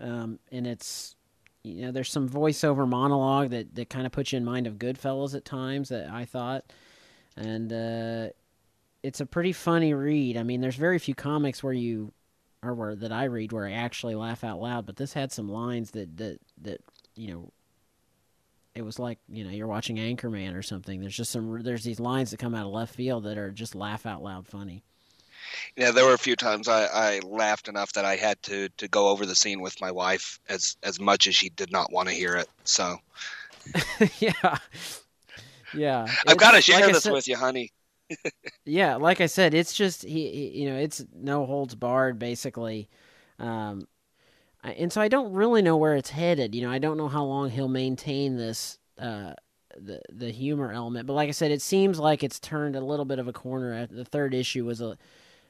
[0.02, 1.16] um, and it's
[1.68, 4.76] you know there's some voiceover monologue that, that kind of puts you in mind of
[4.76, 6.66] Goodfellas at times that I thought,
[7.36, 8.30] and uh,
[9.04, 10.38] it's a pretty funny read.
[10.38, 12.14] I mean, there's very few comics where you
[12.64, 15.50] or where that I read where I actually laugh out loud, but this had some
[15.50, 16.82] lines that that that
[17.16, 17.52] you know
[18.76, 21.02] it was like you know you're watching Anchorman or something.
[21.02, 23.76] There's just some there's these lines that come out of left field that are just
[23.76, 24.84] laugh out loud funny.
[25.76, 28.88] Yeah, there were a few times I, I laughed enough that I had to, to
[28.88, 32.10] go over the scene with my wife as as much as she did not want
[32.10, 32.48] to hear it.
[32.64, 32.98] So
[34.20, 34.58] yeah,
[35.74, 36.08] yeah.
[36.28, 37.72] I've got to share like this said- with you, honey.
[38.66, 42.90] Yeah, like I said, it's just he, he you know, it's no holds barred basically.
[43.40, 43.88] Um
[44.64, 46.54] and so I don't really know where it's headed.
[46.56, 49.34] You know, I don't know how long he'll maintain this uh
[49.78, 51.06] the the humor element.
[51.08, 53.86] But like I said, it seems like it's turned a little bit of a corner.
[53.88, 54.98] The third issue was a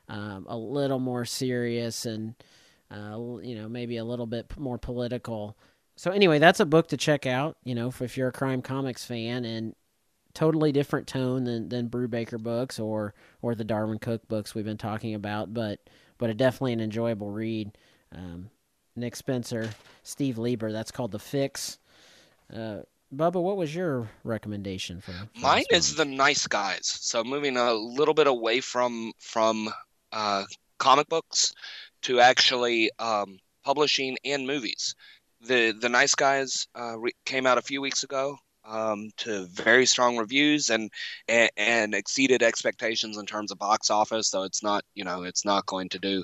[0.10, 2.36] um, a little more serious and
[2.91, 5.58] uh, you know maybe a little bit more political.
[5.95, 7.58] So anyway, that's a book to check out.
[7.64, 9.76] You know, if, if you're a crime comics fan, and
[10.38, 14.78] totally different tone than than Brubaker books or or the Darwyn Cooke books we've been
[14.78, 15.79] talking about, but
[16.17, 17.78] but a definitely an enjoyable read.
[18.13, 18.50] Um,
[18.96, 19.70] Nick Spencer,
[20.04, 20.71] Steve Lieber.
[20.71, 21.78] That's called the Fix.
[22.54, 22.79] Uh,
[23.16, 25.12] Bubba, what was your recommendation for?
[25.12, 26.86] for Mine is the nice guys.
[26.86, 29.74] So moving a little bit away from from
[30.12, 30.43] uh,
[30.78, 31.54] comic books
[32.04, 34.96] to actually um, publishing and movies.
[35.42, 39.86] The the nice guys uh, re- came out a few weeks ago um, to very
[39.86, 40.92] strong reviews and,
[41.28, 44.29] and and exceeded expectations in terms of box office.
[44.29, 46.24] So it's not you know it's not going to do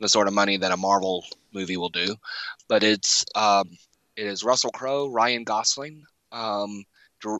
[0.00, 2.16] the sort of money that a Marvel movie will do,
[2.68, 3.70] but it's um,
[4.16, 6.04] it is Russell Crowe, Ryan Gosling.
[6.30, 6.84] Um,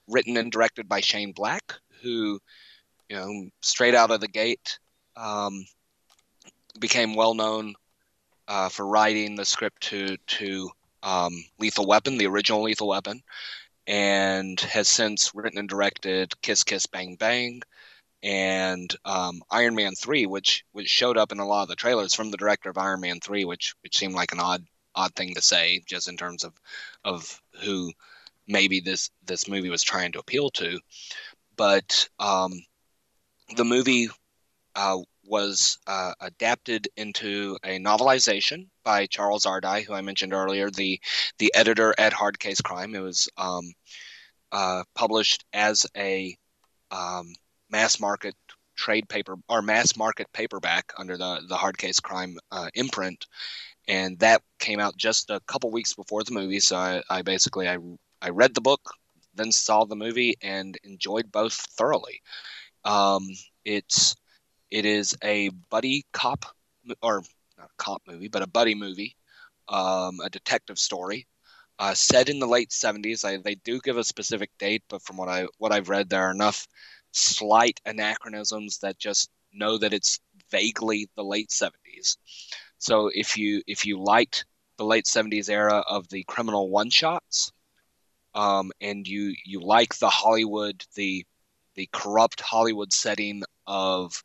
[0.09, 2.41] written and directed by Shane Black, who,
[3.09, 4.79] you know, straight out of the gate,
[5.17, 5.67] um,
[6.79, 7.75] became well known
[8.49, 10.71] uh, for writing the script to to
[11.03, 13.23] um, Lethal Weapon, the original Lethal Weapon,
[13.87, 17.63] and has since written and directed Kiss Kiss Bang Bang
[18.23, 22.15] and um, Iron Man three, which which showed up in a lot of the trailers
[22.15, 24.65] from the director of Iron Man three, which which seemed like an odd
[24.95, 26.55] odd thing to say just in terms of
[27.05, 27.93] of who
[28.49, 30.81] maybe this this movie was trying to appeal to,
[31.57, 32.53] but um,
[33.57, 34.09] the movie
[34.75, 41.01] uh, was uh, adapted into a novelization by Charles Ardai, who I mentioned earlier, the
[41.39, 42.95] the editor at Hard Case Crime.
[42.95, 43.73] It was um,
[44.53, 46.37] uh, published as a
[46.91, 47.35] um,
[47.71, 48.35] mass market
[48.77, 53.27] trade paper or mass market paperback under the the Hard Case Crime uh, imprint,
[53.89, 56.61] and that came out just a couple weeks before the movie.
[56.61, 57.79] So I, I basically I
[58.21, 58.81] I read the book,
[59.35, 62.21] then saw the movie, and enjoyed both thoroughly.
[62.85, 63.29] Um,
[63.65, 64.15] it's
[64.75, 66.47] it is a buddy cop
[67.01, 67.23] or
[67.57, 69.15] not a cop movie, but a buddy movie,
[69.69, 71.29] um, a detective story.
[71.79, 73.25] Uh, set in the late 70s.
[73.25, 76.25] I, they do give a specific date, but from what I what I've read, there
[76.25, 76.67] are enough
[77.13, 80.19] slight anachronisms that just know that it's
[80.51, 82.17] vaguely the late 70s.
[82.79, 84.45] So if you if you liked
[84.77, 87.53] the late 70s era of the criminal one shots,
[88.35, 91.25] um, and you you like the Hollywood the
[91.77, 94.25] the corrupt Hollywood setting of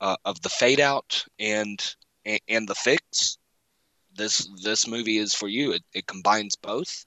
[0.00, 1.82] uh, of the fade out and
[2.48, 3.38] and the fix,
[4.14, 5.72] this this movie is for you.
[5.72, 7.06] It, it combines both.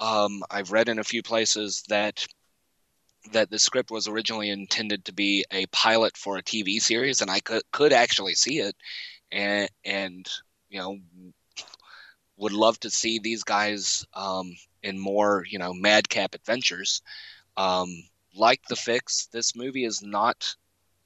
[0.00, 2.26] Um, I've read in a few places that
[3.32, 7.30] that the script was originally intended to be a pilot for a TV series, and
[7.30, 8.76] I could could actually see it,
[9.30, 10.28] and and
[10.70, 10.98] you know
[12.36, 14.52] would love to see these guys um,
[14.82, 17.02] in more you know madcap adventures.
[17.56, 17.88] Um,
[18.34, 20.56] like the fix, this movie is not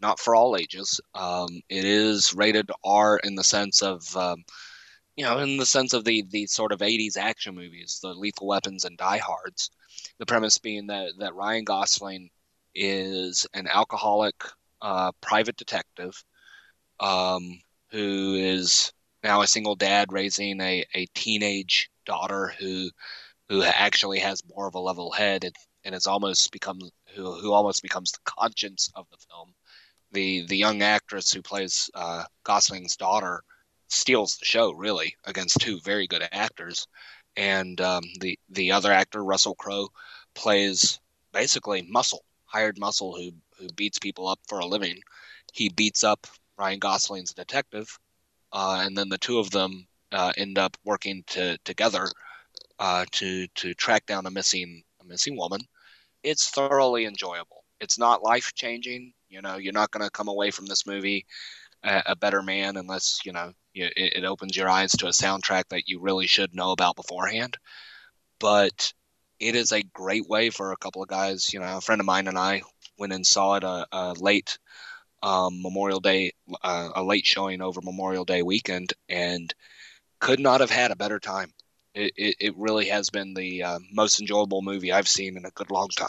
[0.00, 1.00] not for all ages.
[1.14, 4.44] Um, it is rated R in the sense of um,
[5.16, 8.48] you know in the sense of the the sort of 80s action movies, the Lethal
[8.48, 9.70] Weapons and Die Hards.
[10.18, 12.30] The premise being that that Ryan Gosling
[12.74, 14.36] is an alcoholic
[14.82, 16.22] uh, private detective
[17.00, 17.60] um,
[17.90, 18.92] who is
[19.24, 22.90] now a single dad raising a, a teenage daughter who
[23.48, 25.54] who actually has more of a level head and,
[25.84, 26.78] and has almost become
[27.14, 29.54] who, who almost becomes the conscience of the film.
[30.12, 33.42] The the young actress who plays uh, Gosling's daughter
[33.88, 36.86] steals the show really against two very good actors,
[37.36, 39.88] and um, the the other actor Russell Crowe
[40.34, 41.00] plays
[41.32, 45.00] basically muscle hired muscle who who beats people up for a living.
[45.52, 46.26] He beats up
[46.58, 47.98] Ryan Gosling's detective,
[48.52, 52.08] uh, and then the two of them uh, end up working to, together
[52.78, 55.60] uh, to to track down a missing a missing woman.
[56.22, 57.55] It's thoroughly enjoyable.
[57.80, 59.12] It's not life changing.
[59.28, 61.26] You know, you're not going to come away from this movie
[61.82, 65.64] a, a better man unless you know it, it opens your eyes to a soundtrack
[65.70, 67.56] that you really should know about beforehand.
[68.40, 68.92] But
[69.40, 71.52] it is a great way for a couple of guys.
[71.52, 72.62] You know, a friend of mine and I
[72.98, 74.58] went and saw it a, a late
[75.22, 76.32] um, Memorial Day,
[76.62, 79.52] uh, a late showing over Memorial Day weekend, and
[80.20, 81.52] could not have had a better time.
[81.94, 85.50] It, it, it really has been the uh, most enjoyable movie I've seen in a
[85.50, 86.08] good long time.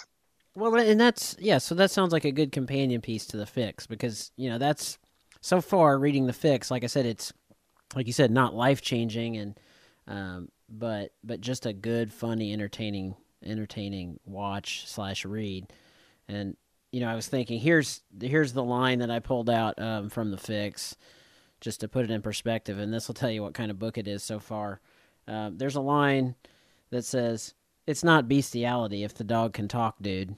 [0.57, 1.59] Well, and that's yeah.
[1.59, 4.97] So that sounds like a good companion piece to the fix because you know that's
[5.39, 6.71] so far reading the fix.
[6.71, 7.31] Like I said, it's
[7.93, 9.59] like you said, not life changing, and
[10.07, 13.15] um, but but just a good, funny, entertaining
[13.45, 15.71] entertaining watch slash read.
[16.27, 16.57] And
[16.91, 20.31] you know, I was thinking here's here's the line that I pulled out um, from
[20.31, 20.95] the fix,
[21.61, 23.99] just to put it in perspective, and this will tell you what kind of book
[23.99, 24.81] it is so far.
[25.27, 26.33] Uh, there's a line
[26.89, 27.53] that says,
[27.85, 30.35] "It's not bestiality if the dog can talk, dude."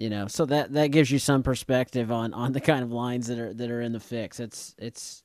[0.00, 3.26] You know, so that that gives you some perspective on on the kind of lines
[3.28, 4.40] that are that are in the fix.
[4.40, 5.22] It's it's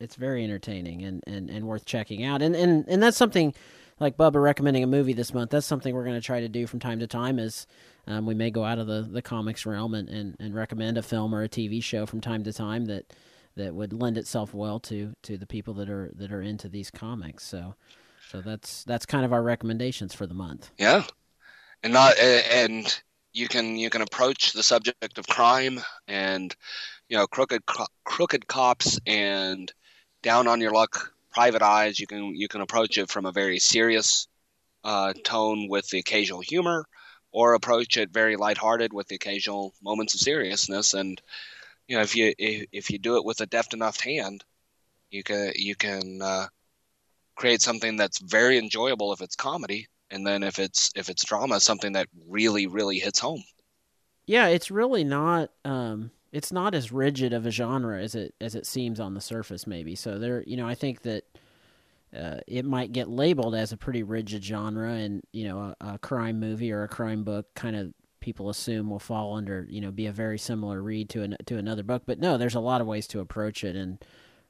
[0.00, 2.42] it's very entertaining and, and, and worth checking out.
[2.42, 3.54] And, and and that's something
[3.98, 5.50] like Bubba recommending a movie this month.
[5.50, 7.38] That's something we're going to try to do from time to time.
[7.38, 7.66] Is
[8.06, 11.02] um, we may go out of the, the comics realm and, and, and recommend a
[11.02, 13.12] film or a TV show from time to time that
[13.56, 16.90] that would lend itself well to to the people that are that are into these
[16.90, 17.44] comics.
[17.44, 17.74] So
[18.30, 20.70] so that's that's kind of our recommendations for the month.
[20.78, 21.04] Yeah,
[21.82, 23.02] and not and
[23.36, 26.56] you can you can approach the subject of crime and
[27.08, 27.62] you know crooked
[28.04, 29.72] crooked cops and
[30.22, 32.00] down on your luck private eyes.
[32.00, 34.26] You can you can approach it from a very serious
[34.84, 36.86] uh, tone with the occasional humor,
[37.30, 40.94] or approach it very lighthearted with the occasional moments of seriousness.
[40.94, 41.20] And
[41.88, 44.44] you know, if you if, if you do it with a deft enough hand,
[45.10, 46.46] you can you can uh,
[47.36, 51.60] create something that's very enjoyable if it's comedy, and then if it's if it's drama,
[51.60, 53.42] something that really really hits home.
[54.26, 55.50] Yeah, it's really not.
[55.64, 59.20] Um, it's not as rigid of a genre as it as it seems on the
[59.20, 59.94] surface, maybe.
[59.94, 61.24] So there, you know, I think that
[62.16, 65.98] uh, it might get labeled as a pretty rigid genre, and you know, a, a
[65.98, 69.92] crime movie or a crime book kind of people assume will fall under, you know,
[69.92, 72.02] be a very similar read to an, to another book.
[72.06, 74.04] But no, there's a lot of ways to approach it, and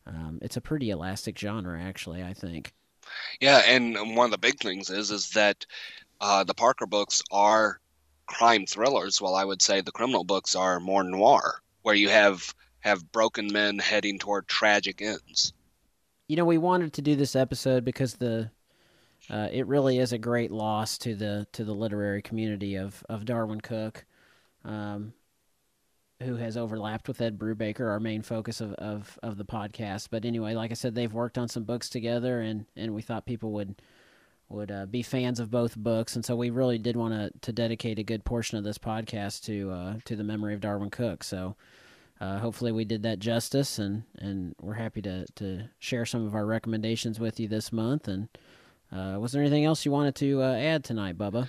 [0.06, 2.22] um, it's a pretty elastic genre, actually.
[2.22, 2.72] I think.
[3.40, 5.66] Yeah, and one of the big things is is that
[6.20, 7.80] uh, the Parker books are
[8.26, 12.54] crime thrillers, while I would say the criminal books are more noir, where you have
[12.80, 15.52] have broken men heading toward tragic ends.
[16.28, 18.50] You know, we wanted to do this episode because the
[19.28, 23.24] uh, it really is a great loss to the to the literary community of of
[23.24, 24.04] Darwyn Cooke.
[24.64, 25.12] um,
[26.22, 30.08] who has overlapped with Ed Brubaker, our main focus of, of of the podcast.
[30.10, 33.26] But anyway, like I said, they've worked on some books together, and and we thought
[33.26, 33.74] people would
[34.48, 37.52] would uh, be fans of both books, and so we really did want to to
[37.52, 41.24] dedicate a good portion of this podcast to uh, to the memory of Darwyn Cooke.
[41.24, 41.56] So.
[42.18, 46.34] Uh, hopefully we did that justice and, and we're happy to, to share some of
[46.34, 48.26] our recommendations with you this month and
[48.92, 51.48] uh, was there anything else you wanted to uh, add tonight, Bubba?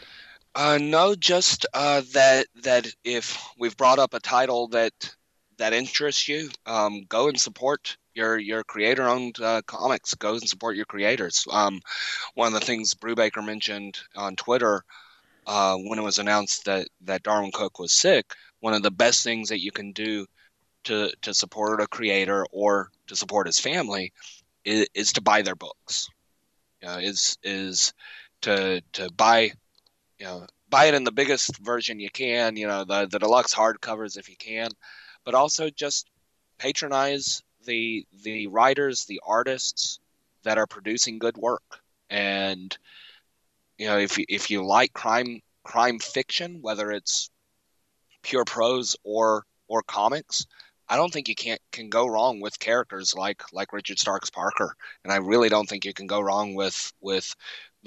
[0.58, 4.92] Uh, no, just uh, that that if we've brought up a title that
[5.60, 10.16] that interests you, um, go and support your your creator-owned uh, comics.
[10.16, 11.46] Go and support your creators.
[11.52, 11.80] Um,
[12.34, 14.84] one of the things Brubaker mentioned on Twitter
[15.46, 19.24] uh, when it was announced that that Darwyn Cooke was sick, one of the best
[19.24, 20.26] things that you can do
[20.86, 24.12] to to support a creator or to support his family
[24.66, 26.10] is, is to buy their books
[26.82, 27.94] is is
[28.42, 29.52] to to buy
[30.20, 33.54] you know buy it in the biggest version you can you know the the deluxe
[33.54, 34.70] hardcovers if you can
[35.24, 36.10] but also just
[36.58, 40.00] patronize the the writers the artists
[40.44, 41.82] that are producing good work.
[42.10, 42.76] And
[43.78, 47.30] you know if you, if you like crime crime fiction whether it's
[48.24, 50.48] pure prose or or comics
[50.90, 54.74] I don't think you can't can go wrong with characters like like Richard Starks Parker,
[55.04, 57.36] and I really don't think you can go wrong with with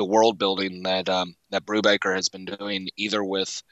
[0.00, 3.62] the world building that um, that Brubaker has been doing, either with,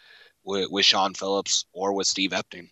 [0.45, 2.69] with with Sean Phillips or with Steve Epting.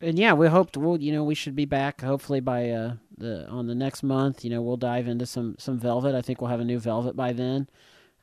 [0.00, 3.48] And yeah, we hope we'll you know we should be back hopefully by uh, the
[3.48, 4.44] on the next month.
[4.44, 6.14] You know we'll dive into some some Velvet.
[6.14, 7.68] I think we'll have a new Velvet by then,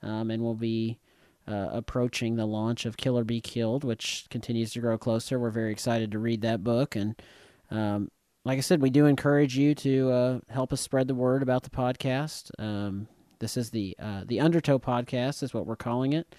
[0.02, 0.98] um, and we'll be
[1.46, 5.40] uh, approaching the launch of Kill or Be Killed, which continues to grow closer.
[5.40, 6.96] We're very excited to read that book.
[6.96, 7.22] And
[7.70, 8.10] um,
[8.46, 11.64] like I said, we do encourage you to uh, help us spread the word about
[11.64, 12.52] the podcast.
[12.58, 13.10] Um,
[13.42, 16.34] this is the uh, the Undertow podcast, is what we're calling it.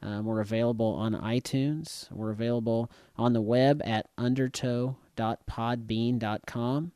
[0.00, 2.08] Um, we're available on iTunes.
[2.12, 6.92] We're available on the web at undertow.podbean.com.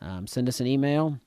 [0.00, 1.18] Um, send us an email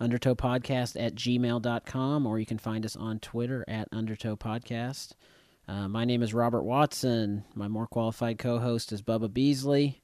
[0.00, 5.12] undertowpodcast at gmail.com, or you can find us on Twitter at undertowpodcast.
[5.68, 7.44] Uh, my name is Robert Watson.
[7.54, 10.02] My more qualified co host is Bubba Beasley.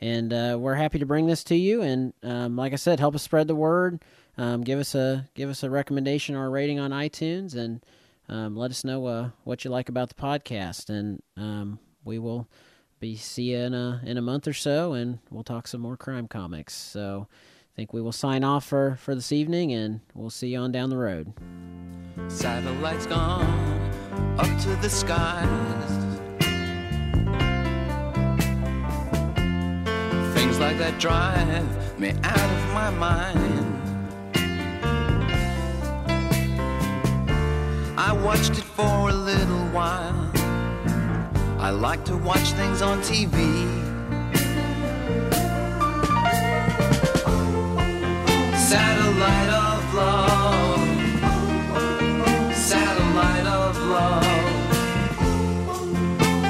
[0.00, 1.82] And uh, we're happy to bring this to you.
[1.82, 4.02] And um, like I said, help us spread the word.
[4.40, 7.84] Um, give us a give us a recommendation or a rating on iTunes, and
[8.26, 10.88] um, let us know uh, what you like about the podcast.
[10.88, 12.48] And um, we will
[13.00, 15.98] be see you in a in a month or so, and we'll talk some more
[15.98, 16.72] crime comics.
[16.72, 20.58] So I think we will sign off for, for this evening and we'll see you
[20.58, 21.34] on down the road.
[22.28, 23.44] Satellites gone
[24.38, 25.90] up to the skies.
[30.34, 33.69] Things like that drive me out of my mind.
[38.02, 40.32] I watched it for a little while.
[41.58, 43.36] I like to watch things on TV.
[48.56, 50.80] satellite of love,
[52.54, 54.24] satellite of love,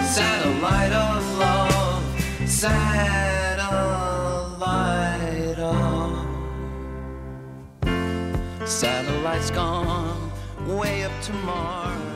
[0.06, 2.04] satellite of love,
[2.48, 3.58] satellite
[5.58, 6.14] of.
[8.68, 10.09] Satellites gone
[10.76, 12.09] way up to Mars.